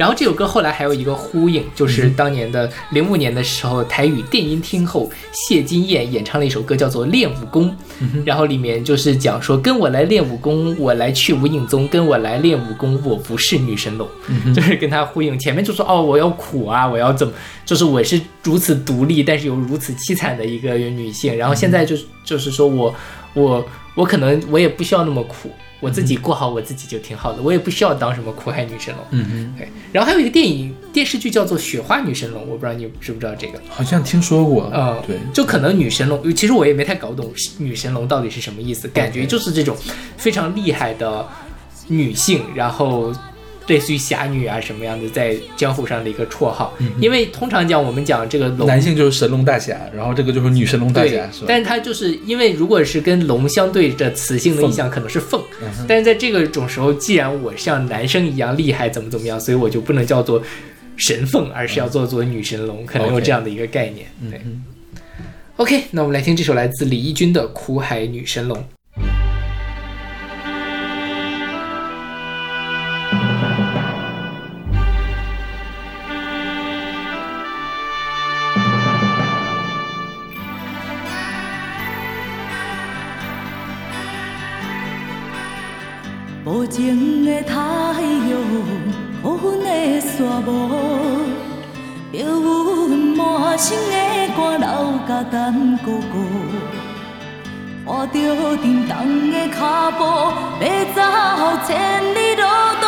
[0.01, 7.69] 然后这首歌后来还有一个呼应，就是当年的零五年的时候，台语电音听后谢金燕演唱了一首歌，叫做《练武功》，
[8.25, 14.09] 然后里面就是讲说跟我来练武功，我来去无影踪，跟我来练武功，我不是女神龙，
[14.55, 15.39] 就是跟他呼应。
[15.39, 17.35] 前面就说哦，我要苦啊，我要怎么，
[17.67, 22.95] 就是我是如此独立，但是又如此凄惨的一个女性，然后现在就是就是说我
[23.35, 25.51] 我我可能我也不需要那么苦。
[25.83, 29.05] 我自己过好我自己就挺好的，我也不需要当什么苦海女神龙。
[29.13, 33.59] 嗯嗯，对，然后还有一个电影电视剧叫做《雪花女神龙》，我不知道你知不知道这个。
[33.71, 34.71] 好像听说过。
[34.75, 39.75] 嗯，对，就可能女神龙，其实我也没太搞懂女神龙到底是什么意思，感觉就是这种
[40.19, 41.27] 非常厉害的
[41.89, 43.11] 女性，然后
[43.71, 46.77] 类似于侠女啊什么样的，在江湖上的一个绰号。
[47.01, 51.45] 因为通常讲我们讲这个龙男性就是神龙大侠，然后这个就是女神龙大侠，是吧？
[51.47, 55.41] 但是它就是因为如果是跟龙相对着雌性的意象，可能是凤。
[55.63, 60.43] 嗯但是在这个种时候，既然我像男生一样厉害，怎么怎么样，所以我就不能叫做
[60.97, 64.07] 神凤，而是要做做女神龙，可能有这样的一个概念。
[64.21, 64.41] 嗯对。
[65.57, 68.59] OK，那我们来听这首来自李翊君的《苦海女神龙》。
[86.71, 87.55] 情的太
[88.31, 88.31] 阳，
[89.23, 90.49] 苦恨的沙漠，
[92.13, 93.95] 摇阮满心的
[94.37, 94.69] 肝流
[95.09, 96.15] 甲胆孤孤，
[97.85, 98.17] 看着
[98.59, 98.91] 沉重
[99.33, 99.59] 的脚
[99.99, 100.01] 步，
[100.61, 100.65] 要
[100.95, 100.99] 走
[101.67, 101.71] 千
[102.15, 102.43] 里路
[102.81, 102.87] 途，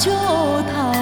[0.00, 0.14] 石头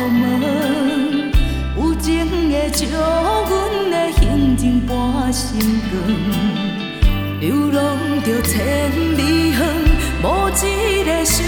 [0.08, 1.30] 门，
[1.76, 5.58] 有情的借阮的行程半生
[5.90, 5.94] 光，
[7.38, 9.58] 流浪着千里远，
[10.22, 11.44] 无一个小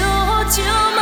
[0.50, 1.00] 石门，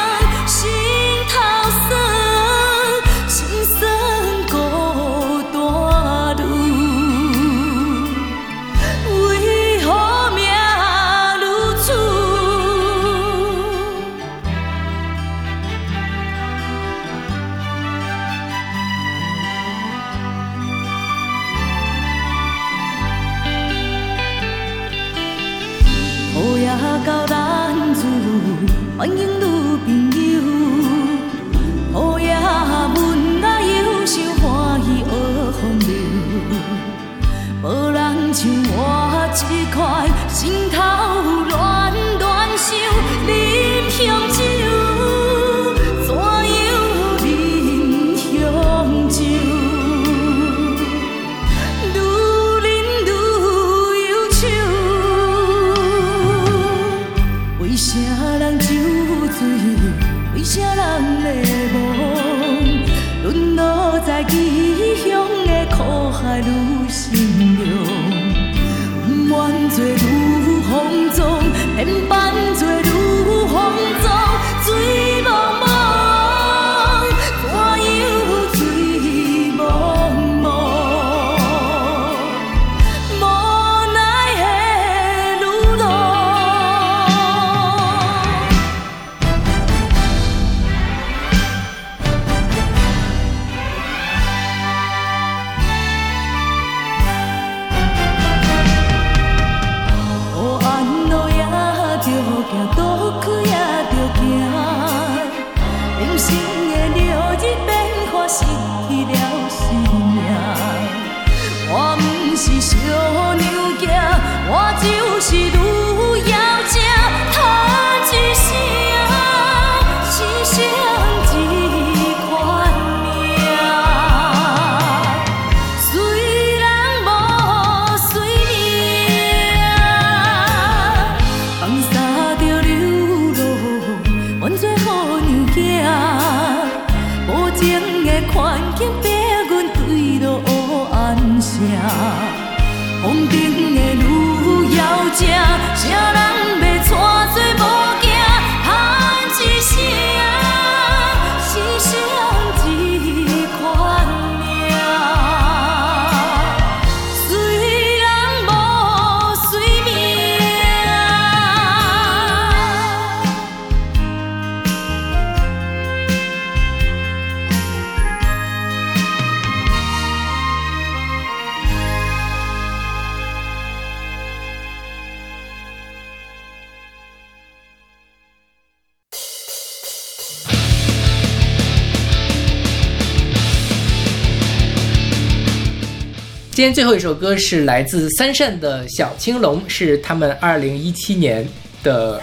[186.66, 191.46] 天最后一首歌是来自三善的《小青龙》，是他们二零一七年
[191.84, 192.20] 的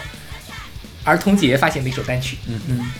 [1.02, 2.36] 儿童节发行的一首单曲。
[2.46, 2.92] 嗯嗯，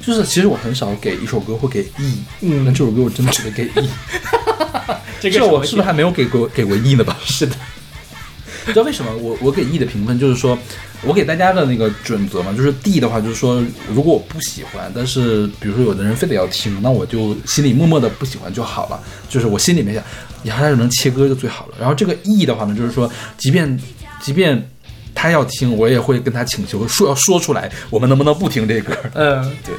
[0.00, 3.88] 就是其实我很少给一首歌会给 E，嗯那这首歌我真的只能给 E。
[5.20, 7.18] 这这我是不是还没有给过给过 E 呢吧？
[7.26, 7.56] 是的，
[8.66, 10.56] 你知道为什么我我给 E 的评分就是说，
[11.02, 13.60] 我给大家的那个准则嘛，就是 D 的话就是说，
[13.92, 20.04] 如果我不喜欢，但是比如说有的人非得要听，那我就心里默默的不喜欢就好了，就是我心里面想，
[20.44, 21.74] 呀，他要能切歌就最好了。
[21.78, 23.80] 然后这个 E 的话呢，就是说，即便
[24.20, 24.70] 即便
[25.14, 28.96] 他要听，我也会跟他请求说要说出来，我们能不能不听这歌？
[29.14, 29.74] 嗯， 对，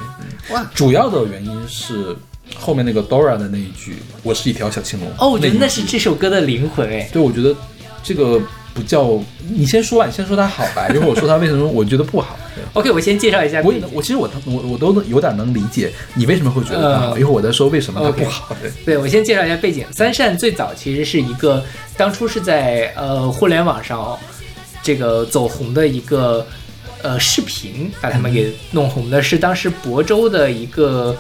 [0.53, 2.15] 哇，主要的原因是
[2.56, 5.10] 后面那个 Dora 的那一句“我是一条小青龙”。
[5.19, 7.10] 哦，我觉得那是这首歌的灵魂哎。
[7.14, 7.56] 对，我觉得
[8.03, 8.41] 这个
[8.80, 12.39] 不叫你先说吧，你先说它好吧，一会儿我说它为什么我觉得不好。
[12.73, 13.73] OK，我先介绍一下我。
[13.91, 18.56] 我其实我我我都能有点能理解你为什么会觉得它好，嗯一会儿我再说为什么它 OK 不好。
[18.61, 19.85] 对， 对，我先介绍一下背景。
[19.91, 21.61] 三善最早其实是一个
[21.97, 24.19] 当初是在呃互联网上、哦、
[24.81, 26.45] 这个走红的一个
[27.01, 31.15] 呃视频，把他们给弄红的，是当时亳州的一个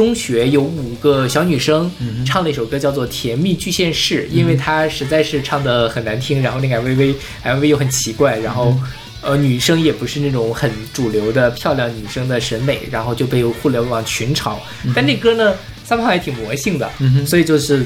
[0.00, 7.14] 中学有五个小女生嗯唱了一首歌叫做《甜蜜巨献式》，因为她实在是唱的很难听，然后那个 MV
[7.44, 8.74] MV 又很奇怪，然后。
[9.22, 14.56] 呃，女生也不是那种很主流的漂亮女生的审美，然后就被互联网群嘲。
[14.94, 15.54] 但那歌呢，
[15.84, 17.84] 三炮还挺魔性的，嗯所以就是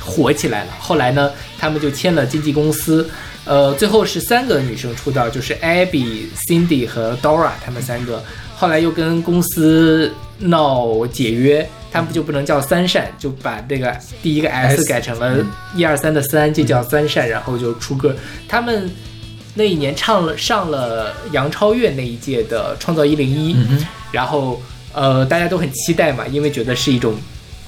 [0.00, 0.72] 火起来了。
[0.80, 1.30] 后来呢，
[1.60, 3.08] 他们就签了经纪公司，
[3.44, 8.24] 呃，最后是三个女生出道，就是 Abby、Cindy 和 Dora 她们三个。
[8.62, 15.44] 后来又跟公司闹解约，他们就不能叫三善，就把这个第一个 S 改成了
[15.74, 18.14] 一二三的三，就叫三善，然后就出歌。
[18.46, 18.88] 他们
[19.52, 23.56] 那一年唱了上了杨超越那一届的创造一零一，
[24.12, 24.62] 然后
[24.92, 27.16] 呃大家都很期待嘛，因为觉得是一种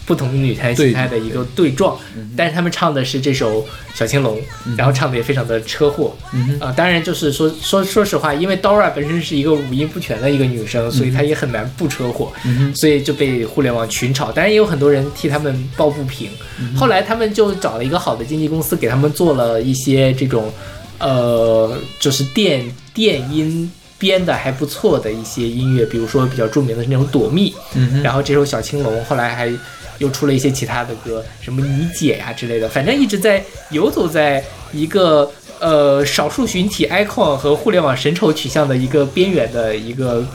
[0.06, 1.96] 不同女团形态的一个对撞。
[2.36, 3.62] 但是他们唱的是这首
[3.94, 4.36] 《小青龙》，
[4.76, 6.16] 然后唱的也非常的车祸。
[6.32, 12.32] 嗯啊、当然就是说说说实话，因为 Dora 本身是一个五音不全的一个女生，所以她也很难不车祸，
[12.74, 14.32] 所以就被互联网群嘲。
[14.32, 16.28] 当然也有很多人替他们抱不平。
[16.76, 20.52] 后来他们就找了一个好的经纪公司，给他们做了一些这种，
[20.98, 23.70] 呃，就是电电音。
[23.96, 29.50] 编的还不错的一些音乐，比如说比较著名的是那种躲蜜，嗯然后这首《小青龙》后来还
[29.98, 34.42] 又出了一些其他的歌，什么你姐呀、之类的，反正一直在游走在
[34.72, 35.30] 一个
[35.60, 40.26] 呃少数群体 icon 和互联网神丑取向的一个边缘的一个，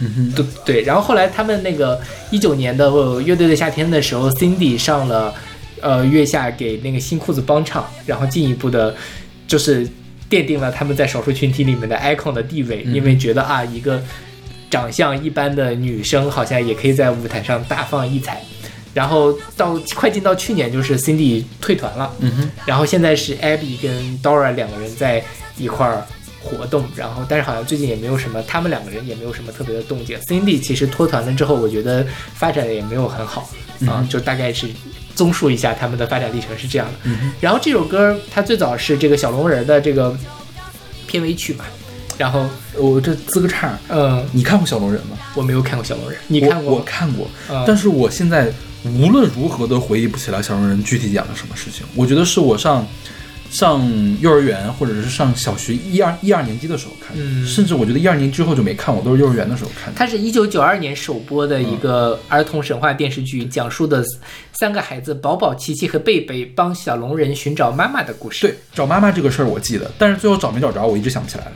[0.00, 0.82] 嗯对对。
[0.82, 2.00] 然后后来他们那个
[2.30, 5.32] 一九年的呃乐队的夏天的时候，Cindy 上了
[5.80, 8.94] 呃月下给那个新裤子帮唱，然后进一步的，
[9.46, 9.86] 就是
[10.28, 14.02] 奠定了他们在少数群体里面的 icon 的地位，因为觉得啊一个
[14.68, 18.42] 长相一般的女生好像也可以在舞台上大放异彩。
[18.94, 25.22] 然后到快进到去年，就是 Cindy 退团了，嗯哼，然后现在是 Abby 跟 Dora 两个人在
[25.58, 26.06] 一块儿
[26.40, 30.18] 活动，然后但是好像最近也没有什么，他们两个人也没有什么特别的动静。
[30.20, 33.50] Cindy 其实脱团了之后，我觉得发展的也没有很好
[33.86, 34.68] 啊，就大概是
[35.14, 37.10] 综述一下他们的发展历程是这样的。
[37.40, 40.16] 然后这首歌它最早是这个小龙人的这个
[41.06, 41.64] 片尾曲嘛，
[42.18, 42.46] 然后
[42.76, 45.16] 我这资个叉，嗯，你看过小龙人吗？
[45.34, 46.78] 我没有看过小龙人，你看过吗？
[46.78, 47.64] 我看过，嗯。
[47.66, 48.52] 但是我现在
[48.84, 51.86] 无论如何都回忆不起来小龙人具体讲了什么事情。
[51.94, 52.86] 我觉得是我上
[53.50, 53.80] 上
[54.20, 59.98] 幼儿园或者是上小学一二一二年级的时候看的，嗯甚至我觉得一二年之后就没看我，都是幼儿园的时候看的。
[59.98, 64.04] 它是一九九二年首播的一个儿童神话电视剧，讲述的
[64.52, 68.48] 三个孩子宝宝、琪琪和贝贝帮小龙人寻找妈妈的故事。
[68.48, 71.52] 对，找妈妈这个事儿我记得，但是最后找没找着，我一直想不起来了。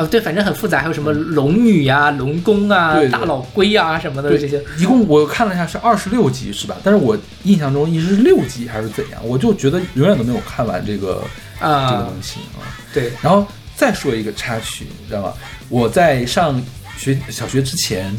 [0.00, 4.62] 哦，对，反正很复杂，还有什么龙女呀、龙宫啊对、对大老龟呀什么的这些。
[4.78, 6.76] 一共我看了一下是二十六集是吧？
[6.82, 11.22] 但是我印象中一直是六集还是怎样，我就觉得永远都没有看完这个、
[11.60, 12.64] 啊这个东西啊。
[12.94, 13.46] 对，然后
[13.76, 15.34] 再说一个插曲，你知道吗？
[15.68, 16.60] 我在上
[16.96, 18.12] 学小学之前，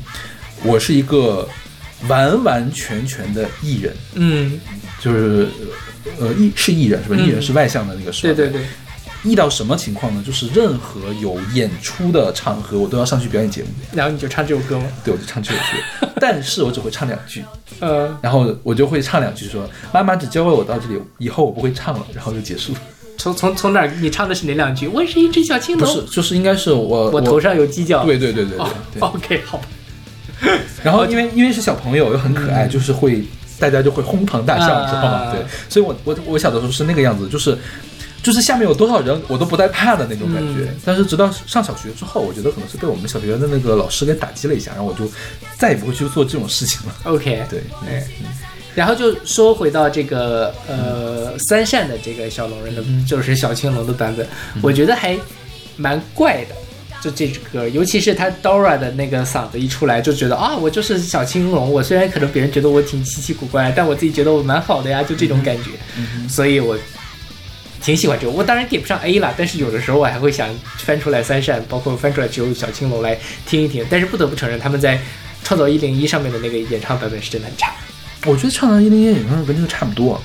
[0.64, 1.48] 我是一个
[2.08, 4.62] 完完全全的艺人，嗯，
[5.00, 5.48] 就是
[6.20, 7.16] 呃艺是艺人是吧？
[7.18, 8.34] 嗯艺人是外向的那个时候。
[8.34, 8.68] 对对对，
[9.24, 10.24] 艺到什么情况呢？
[10.26, 13.70] 就是任何有演出的场合，我都要上去表演节目。
[13.94, 14.86] 然后你就唱这首歌吗？
[15.04, 17.44] 对，我就唱这首歌， 但是我只会唱两句，
[17.80, 22.80] 呃，然后我就会唱两句说：“妈妈只教会我到这里，以后我不会唱了。”然后就结束了。
[23.18, 23.88] 从从从哪儿？
[24.02, 24.88] 你唱的是哪两句？
[24.88, 28.04] 我是一只小青龙，不是，就是应该是我我头上有犄角。
[28.04, 29.02] 对对对对对。
[29.02, 29.66] OK，好吧。
[30.84, 33.24] 然后因为因为是小朋友又很可爱，就是会
[33.60, 35.32] 大家就会哄堂大笑，嗯啊知道吗？
[35.32, 37.56] 对，所以我我我小的时候是那个样子，就是
[38.24, 40.64] 就是下面有多少人我都不带怕的那种感觉。
[40.70, 45.12] 嗯但是直到上小学之后，我觉得可能是被我们小学的那个老师给打击了一下，然后我就
[45.58, 46.96] 再也不会去做这种事情了。
[47.04, 48.02] OK，对，嗯。
[48.74, 54.26] 然后就说回到这个呃三善的这个小龙人的，就是小青龙的版本，
[54.62, 55.18] 我觉得还
[55.76, 56.56] 蛮怪的。
[57.02, 61.72] 就这支歌，尤其是他 Dora 的那个嗓子一出来，就觉得啊，我就是小青龙。
[61.72, 65.72] 我虽然可能别人觉得我挺稀奇古怪，但我自己觉得我蛮好的呀，就这种感觉。
[66.30, 66.78] 所以我
[67.82, 68.32] 挺喜欢这个。
[68.32, 73.86] 我当然给不上 A 了，但是有的时候我还会想翻出来三扇，包括翻出来只有小青龙来听一听。
[73.90, 75.00] 但是不得不承认，他们在
[75.44, 77.74] 创造一零一上面的那个演唱版本是真的很差。
[78.26, 80.22] 我觉得创造一零一演唱会跟这个差不多。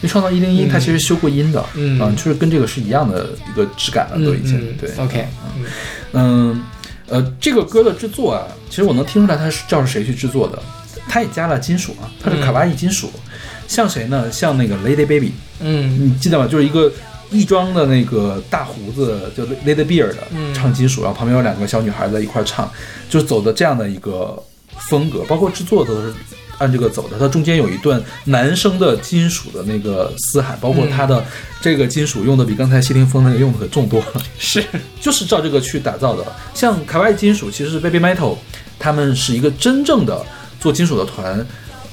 [0.00, 4.90] 因为创造一零一它其实修过音的，嗯啊就是跟这个是一样的一个质感了，都已经、嗯对。
[4.98, 5.26] OK，
[5.56, 5.64] 嗯
[6.12, 6.62] 嗯，
[7.08, 10.62] 呃，这个歌的制作啊，其实我能听出来它是叫是谁去制作的，
[11.08, 13.10] 它也加了金属啊，它是卡哇伊金属，
[13.74, 14.30] 像谁呢？
[14.30, 16.46] 像那个 Lady Baby，嗯你记得吗？
[16.46, 16.92] 就是一个
[17.30, 22.70] 亦庄的那个大胡子，就 Lady Beard 的嗯唱金属，然后旁边有两个小女孩在一块唱，
[23.10, 24.40] 就是走的这样的一个
[24.88, 26.14] 风格，包括制作都是
[26.58, 27.18] 按这个走的。
[27.18, 31.24] 它中间有一段男生的金属的那个嘶喊，包括它的
[31.60, 34.22] 这个金属用的比刚才谢霆锋那个用的可重多了。
[34.38, 34.64] 是，
[35.00, 36.24] 就是照这个去打造的。
[36.54, 38.36] 像卡哇伊金属，其实是 Baby Metal，
[38.78, 40.24] 他们是一个真正的
[40.60, 41.44] 做金属的团，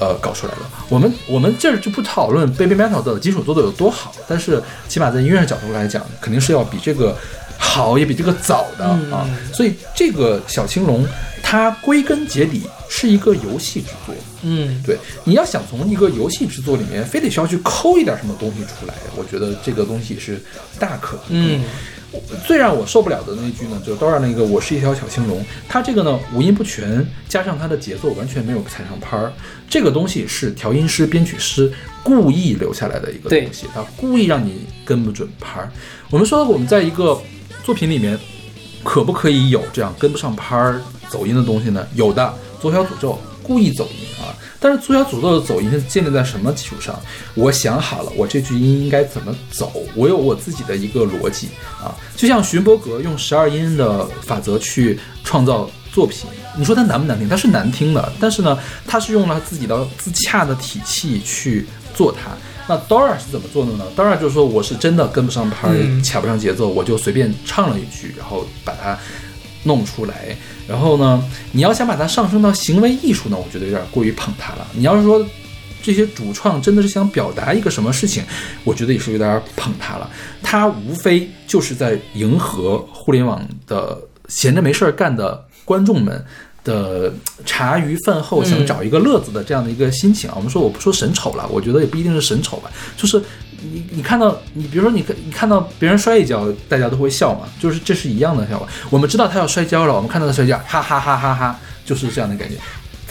[0.01, 0.59] 呃，搞出来的。
[0.89, 7.15] 我们我们这儿就不讨论 Baby Metal 的基础做的有多好，但是起码在音乐角度来讲，肯定是要比这个
[7.57, 8.83] 好，也比这个早的
[9.15, 9.25] 啊。
[9.53, 11.07] 所以这个小青龙。
[11.43, 14.15] 它归根结底是一个游戏制作。
[14.43, 20.41] 嗯，对，你要想从一个游戏制作里面非得需要去抠一点什么东西出来，我觉得这个东西是
[20.79, 21.55] 大可不必。
[21.55, 21.63] 嗯
[22.45, 29.31] 最让我受不了的那句呢，就 Dora 那个“我是一条小青龙”，它这个呢五音不全，加上它的节奏完全没有踩上拍儿，
[29.69, 31.71] 这个东西是调音师、编曲师
[32.03, 35.71] 故意留下来的一个东西，他故意让你跟不准拍儿。
[36.09, 37.21] 我们说我们在一个
[37.63, 38.19] 作品里面，
[38.83, 41.87] 可不可以有这样跟不上拍儿走音的东西呢？
[41.95, 42.23] 有的，
[42.61, 44.35] 《左小诅咒》故意走音啊。
[44.63, 46.97] 但是《左小诅咒》的走音是建立在什么基础上？
[47.33, 51.49] 我想好了，我这句音应该怎么走，我有我自己的一个逻辑
[51.83, 51.89] 啊。
[52.15, 57.27] 就像寻伯格用十二音的法则去创造作品，你说它难不难听？
[57.27, 58.55] 它是难听的，但是呢，
[58.85, 61.65] 他是用了自己的自洽的体系去
[61.95, 62.29] 做它。
[62.67, 65.69] 那 Dora 是怎么做的呢？Dora 就是说我是真的跟不上拍
[66.05, 68.95] 卡不上节奏，我就随便唱了一句，然后把它
[69.63, 70.37] 弄出来。
[70.71, 71.21] 然后呢，
[71.51, 74.65] 你要想把它上升到行为艺术呢，我觉得有点过于捧它了。
[74.73, 75.21] 你要是说
[75.83, 78.23] 这些主创真的是想表达一个什么事情，
[78.63, 80.09] 我觉得也是有点捧它了。
[80.41, 83.99] 它无非就是在迎合互联网的
[84.29, 86.23] 闲着没事儿干的观众们。
[86.63, 87.11] 的
[87.43, 93.19] 茶余饭后想找一个乐子的这样的一个心情啊，我们说我不说神丑了，我觉得也不一定是神丑吧，就是
[93.61, 98.67] 你你看到你比如说你看你看到别人摔一跤，大家都会笑嘛，就是这是一样的笑话。
[98.89, 102.55] 我们知道他要摔跤了，我们看到他摔跤，哈哈哈哈哈，就是这样的感觉。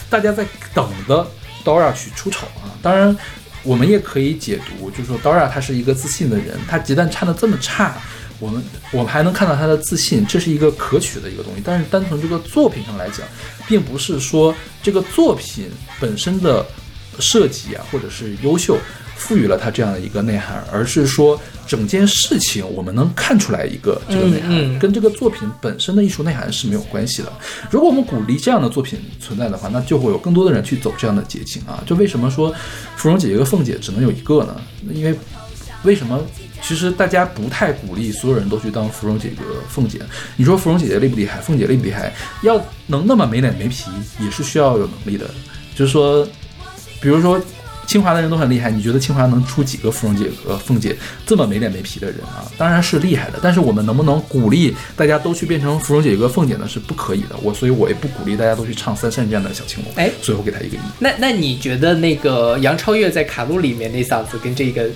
[0.09, 1.25] 大家在等着
[1.63, 2.67] Dora 去出丑啊。
[2.81, 3.15] 当然，
[3.63, 7.95] 我们也可以解读，就是说 Dora 她是一个自信的人，她鸡蛋唱的这么差，
[8.39, 8.61] 我们
[8.91, 11.61] 我们还能看到她的自信，这是一个可取的一个东西。
[11.63, 13.25] 但是单从这个作品上来讲，
[13.67, 14.53] 并不是说
[14.83, 15.69] 这个作品
[15.99, 16.65] 本身的
[17.19, 18.77] 设计啊，或者是优秀。
[19.15, 27.31] 赋予了它这样的一个内涵，而是说整件事情我们能看出来一个这个内涵，嗯嗯跟这个作品本身的艺术内涵是没有关系的。
[27.69, 31.83] 如果我们鼓励这样的作品存在的话，那就会有更多的人去走这样的捷径啊。
[31.85, 32.53] 就为什么说
[32.95, 34.59] 芙蓉姐姐和凤姐只能有一个呢？
[34.91, 35.15] 因为
[35.83, 36.19] 为什么？
[36.63, 39.99] 其实大家不太鼓励所有人都去当芙蓉姐姐和凤姐。
[40.35, 41.39] 你说芙蓉姐姐厉不厉害？
[41.41, 42.13] 凤姐厉不厉害？
[42.43, 43.89] 要能那么没脸没皮，
[44.19, 45.29] 也是需要有能力的。
[45.75, 46.27] 就是说，
[46.99, 47.39] 比如说。
[47.91, 50.95] 清华的人都很厉害，你觉得清华能出几个芙蓉姐和凤姐
[51.25, 52.47] 这么没脸没皮的人啊？
[52.57, 56.65] 当然是厉害的，但是我们能不能鼓励大家都去变成芙蓉姐和凤姐呢？
[56.65, 57.35] 是不可以的。
[57.43, 59.91] 我所以，我也不鼓励大家都去唱三扇这样的小青龙。
[59.95, 60.79] 哎所以我给他一个一。
[60.99, 64.89] 那那你觉得那个杨超越在卡路里面那嗓子跟这个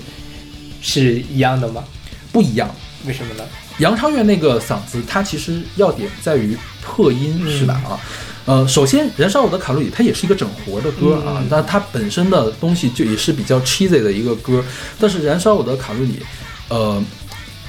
[0.80, 1.84] 是一样的吗？
[2.32, 2.74] 不一样，
[3.04, 3.44] 为什么呢？
[3.76, 7.74] 杨超越那个嗓子，它其实要点在于破音，嗯是吧？
[7.86, 8.00] 啊，
[8.46, 14.64] 呃，首先《燃烧我的卡路里》它也是一个整活的歌啊嗯，那、它本身的东西就也是比较 cheesy 的一个歌，
[14.98, 16.12] 但是《燃烧我的卡路里》，
[16.74, 17.02] 呃，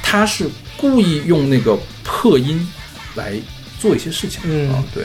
[0.02, 0.48] 它是
[0.78, 2.66] 故意用那个破音
[3.16, 3.34] 来
[3.80, 5.04] 做一些事情、嗯啊，对。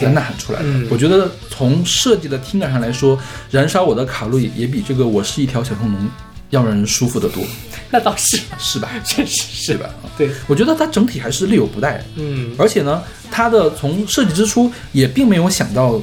[0.00, 0.64] 来呐喊出来的。
[0.66, 3.20] 嗯我觉得从设计的听感上来说，
[3.50, 6.08] 燃烧我的卡路里也比这个我是一条小恐龙
[6.50, 7.42] 要让人舒服得多，
[7.90, 8.90] 那倒是，是吧？
[9.04, 9.72] 确实是。
[9.72, 9.86] 是吧？
[10.02, 10.06] 啊。
[10.16, 12.54] 对，我觉得它整体还是力有不逮，嗯。
[12.58, 16.00] 而且呢，它的从设计之初也并没有想到，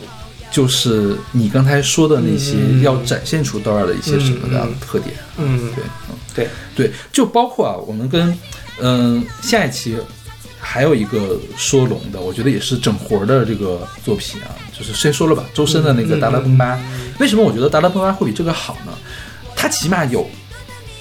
[0.51, 5.15] 就是你刚才说的那些嗯要展现出 Dora 的一些什么样的特点。
[5.37, 8.37] 嗯，对，嗯，对，对，就包括啊，我们跟
[8.83, 9.95] 嗯、下一期
[10.59, 16.79] 还有一个说龙的，我觉得也是整活儿的这个作品啊，就是先说了吧，周深的那个《达拉崩吧》
[17.21, 18.91] 为什么我觉得《达拉崩吧》会比这个好呢？
[19.61, 20.27] 它起码有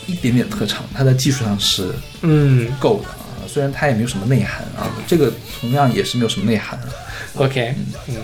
[0.06, 2.70] 一点点特长，他在技术上是嗯。
[2.78, 6.88] 够的啊，虽然他也没有什么内涵啊，这个同样也是没有什么内涵啊。
[7.36, 7.74] ，OK，
[8.08, 8.16] 嗯，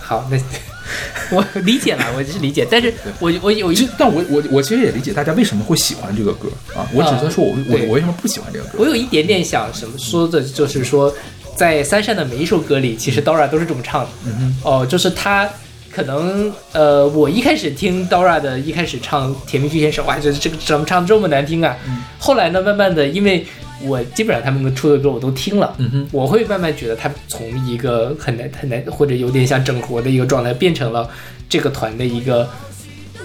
[0.00, 0.38] 好，那
[1.34, 8.78] 我理解了，我只是理解，但是我我有一，但我我我其实也理解大家为什么会喜欢这个歌啊，我只是说我我我为什么不喜欢这个歌。
[8.78, 11.12] 我有一点点想什么说的，就是说，
[11.56, 14.10] 在三善的每一首歌里，其实 Dora 都是这么唱的。
[14.26, 15.48] 嗯哦，就是他
[15.90, 21.76] 可能呃，我一开始听 Dora 的，一开始唱《甜蜜巨先生》，哇，觉得这个怎么唱这么难听啊？
[21.86, 21.98] 嗯。
[22.18, 23.44] 后来呢，慢慢的，因为
[23.82, 25.76] 我基本上他们出的歌我都听了，
[26.12, 31.08] 我会慢慢觉得他从一个很难很难或者有点像整活的一个状态，变成了
[31.48, 32.48] 这个团的一个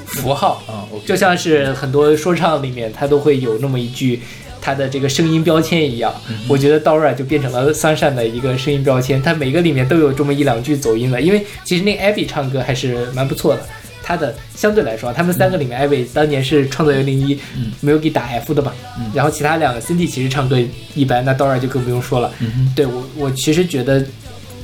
[0.07, 0.63] 符号。
[0.67, 4.21] 啊就像是很多说唱里面，他都会有那么一句
[4.65, 6.11] 它的这个声音标签一样。
[6.47, 11.21] 我觉得 Dora 就变成了三善的一个声音标签，它每个里面都有这么一两句走音的。
[11.21, 13.61] 因为其实那 Abby 唱歌还是蛮不错的，
[14.01, 17.39] 他的相对来说，他们三个里面，Abby 当年是创造幺零一
[17.79, 18.73] 没有给打 F 的嘛，
[19.13, 20.57] 然后其他两个 Cindy 其实唱歌
[20.95, 22.33] 一般，那 Dora 就更不用说了。
[22.75, 24.03] 对我我其实觉得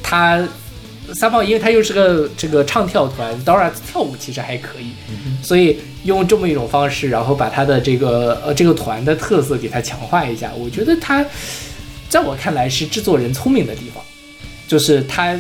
[0.02, 0.44] 他。
[1.16, 4.92] 三炮，因为他又是个这个唱跳团，Dora 跳舞其实还可以，
[5.44, 11.26] 所以用这么一种方式，然后把他的这个呃这个团的特色给他强化一下，我觉得他
[12.10, 14.04] 在我看来是制作人聪明的地方，
[14.68, 15.38] 就是他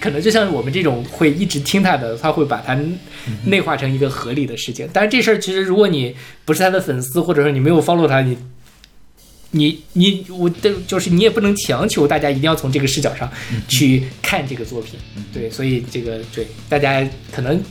[0.00, 2.78] 可能就像我们这种会一直听他的，他会把它
[3.44, 4.88] 内化成一个合理的事情。
[4.92, 6.14] 但是这事儿其实如果你
[6.44, 8.36] 不是他的粉丝，或者说你没有 follow 他，你
[9.54, 13.30] 你你我的就是你也不能强求大家一定要从这个视角上
[13.68, 14.98] 去看这个作品。
[15.32, 17.60] 对，所以这个对大家可能。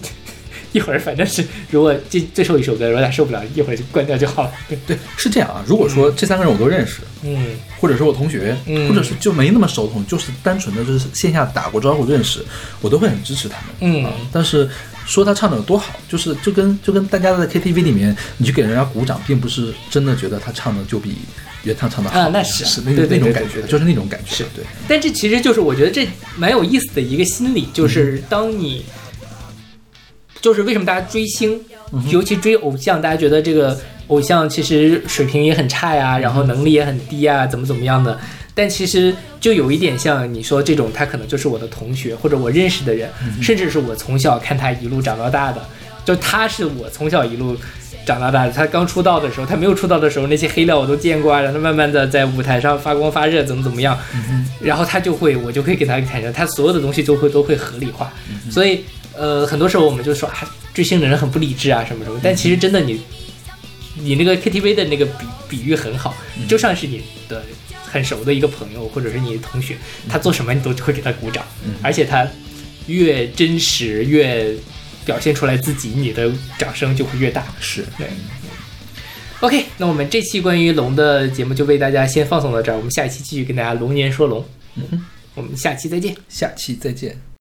[0.74, 4.52] 一会儿反正是，如果这最后一首歌，如果大家受不了，一会儿就关掉就好了。
[4.88, 5.64] 对，是这样啊。
[5.68, 12.44] 如果说这三个人我都认识，嗯或者是我同学，嗯或者是就没那么熟同，就是单纯的就是线下打过招呼认识，
[12.82, 13.76] 我都会很支持他们。
[13.82, 14.68] 嗯啊，但是
[15.06, 21.16] 说他唱的有多好，就是就跟就跟大家在 KTV 里面，你去给人家鼓掌，并不是真的觉得他唱的就比
[21.64, 24.36] 原唱唱的好啊那是是那对对那种感觉，就是那种感觉。
[24.36, 26.08] 是对，但这其实就是我觉得这
[26.38, 28.86] 蛮有意思的一个心理，就是当你，
[30.42, 31.60] 就是为什么大家追星，
[32.10, 38.20] 尤其追偶像，大家觉得这个偶像其实水平也很差呀，然后能力也很低啊，怎么怎么样的。
[38.56, 43.10] 但其实就有一点像你说这种，他可能就是我的同学或者我认识的人，
[43.42, 45.66] 甚至是我从小看他一路长到大的，
[46.06, 47.58] 就他是我从小一路
[48.06, 48.52] 长到大的。
[48.52, 53.98] 他刚出道的时候，他没有出道的时候，那些黑料我都见过啊，然后慢慢的在舞台上发光发热，怎么怎么样，
[54.62, 58.14] 然后他就会，我就会给他产生，他所有的东西都会都会合理化。
[58.52, 58.84] 所以
[59.18, 60.36] 呃，很多时候我们就说啊，
[60.74, 63.02] 追星的人很不理智啊，什么什么，但其实真的你。
[63.96, 66.16] 你那个 KTV 的那个比比喻很好，
[66.48, 67.00] 就像是你
[67.30, 67.44] 的
[67.94, 69.78] 很熟的一个朋友或者是你的同学，
[70.10, 71.46] 他做什么你都会给他鼓掌，
[71.84, 72.28] 而且他
[72.88, 74.52] 越真实越
[75.06, 77.46] 表现出来自己，你的掌声就会越大。
[77.60, 78.08] 是对。
[79.42, 84.44] OK，那我们这期关于龙的节目就为大家先放送到这儿，我们下一期继续跟大家龙年说龙。
[84.76, 85.06] 嗯哼，
[85.36, 86.16] 我们下期再见。
[86.28, 87.33] 下期再见。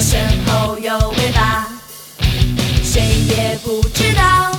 [0.00, 1.68] 我身后有尾巴，
[2.82, 4.50] 谁也不知道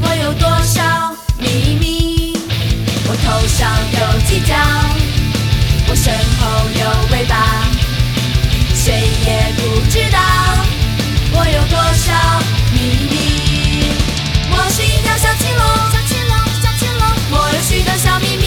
[0.00, 2.32] 我有多少秘密。
[3.06, 4.56] 我头上有犄角，
[5.86, 6.48] 我身后
[6.80, 6.82] 有
[7.12, 7.36] 尾巴，
[8.74, 9.60] 谁也不
[9.90, 10.18] 知道
[11.34, 12.40] 我有多少
[12.72, 13.14] 秘密。
[14.50, 15.62] 我是一条小青龙，
[15.92, 16.32] 小青龙，
[16.62, 18.43] 小青龙，我有许多小秘密，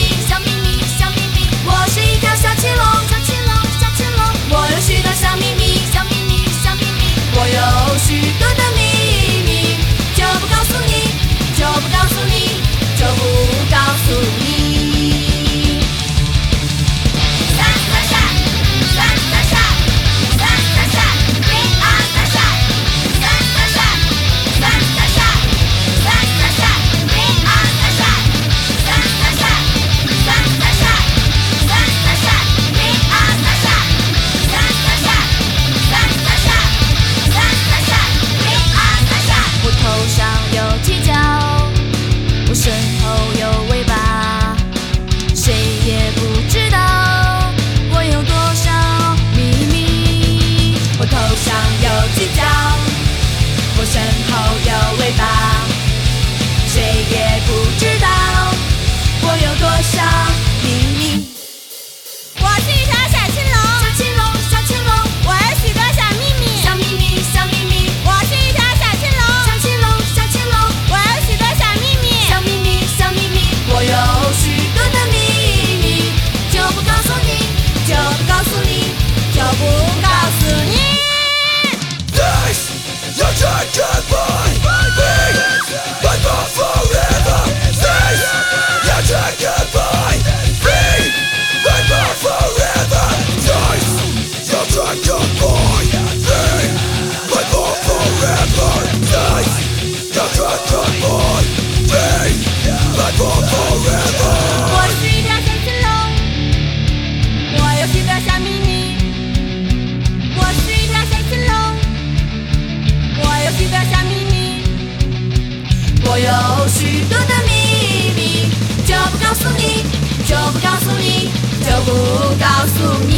[119.57, 119.83] 你
[120.25, 121.31] 就不告诉你
[121.65, 121.91] 就不
[122.39, 123.13] 告诉你。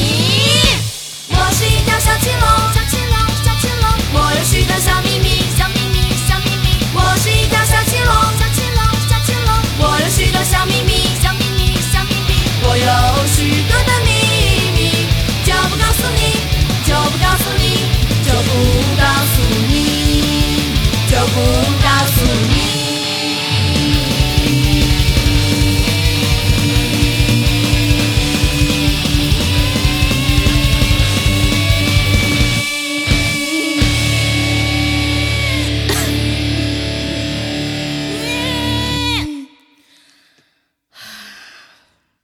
[1.29, 6.67] 我是一条小青龙小青龙小青龙我有许多小秘密小秘密小秘密。
[6.93, 9.51] 我是一条小青龙小青龙小青龙。
[9.79, 12.31] 我有许多小秘密小秘密小秘密。
[12.63, 15.07] 我有许多的秘密
[15.45, 16.21] 就不告诉你
[16.85, 17.63] 就不告诉你
[18.25, 18.51] 就不
[18.97, 19.35] 告诉
[19.67, 19.73] 你
[21.09, 21.35] 就不
[21.83, 22.17] 告诉
[22.49, 22.88] 你。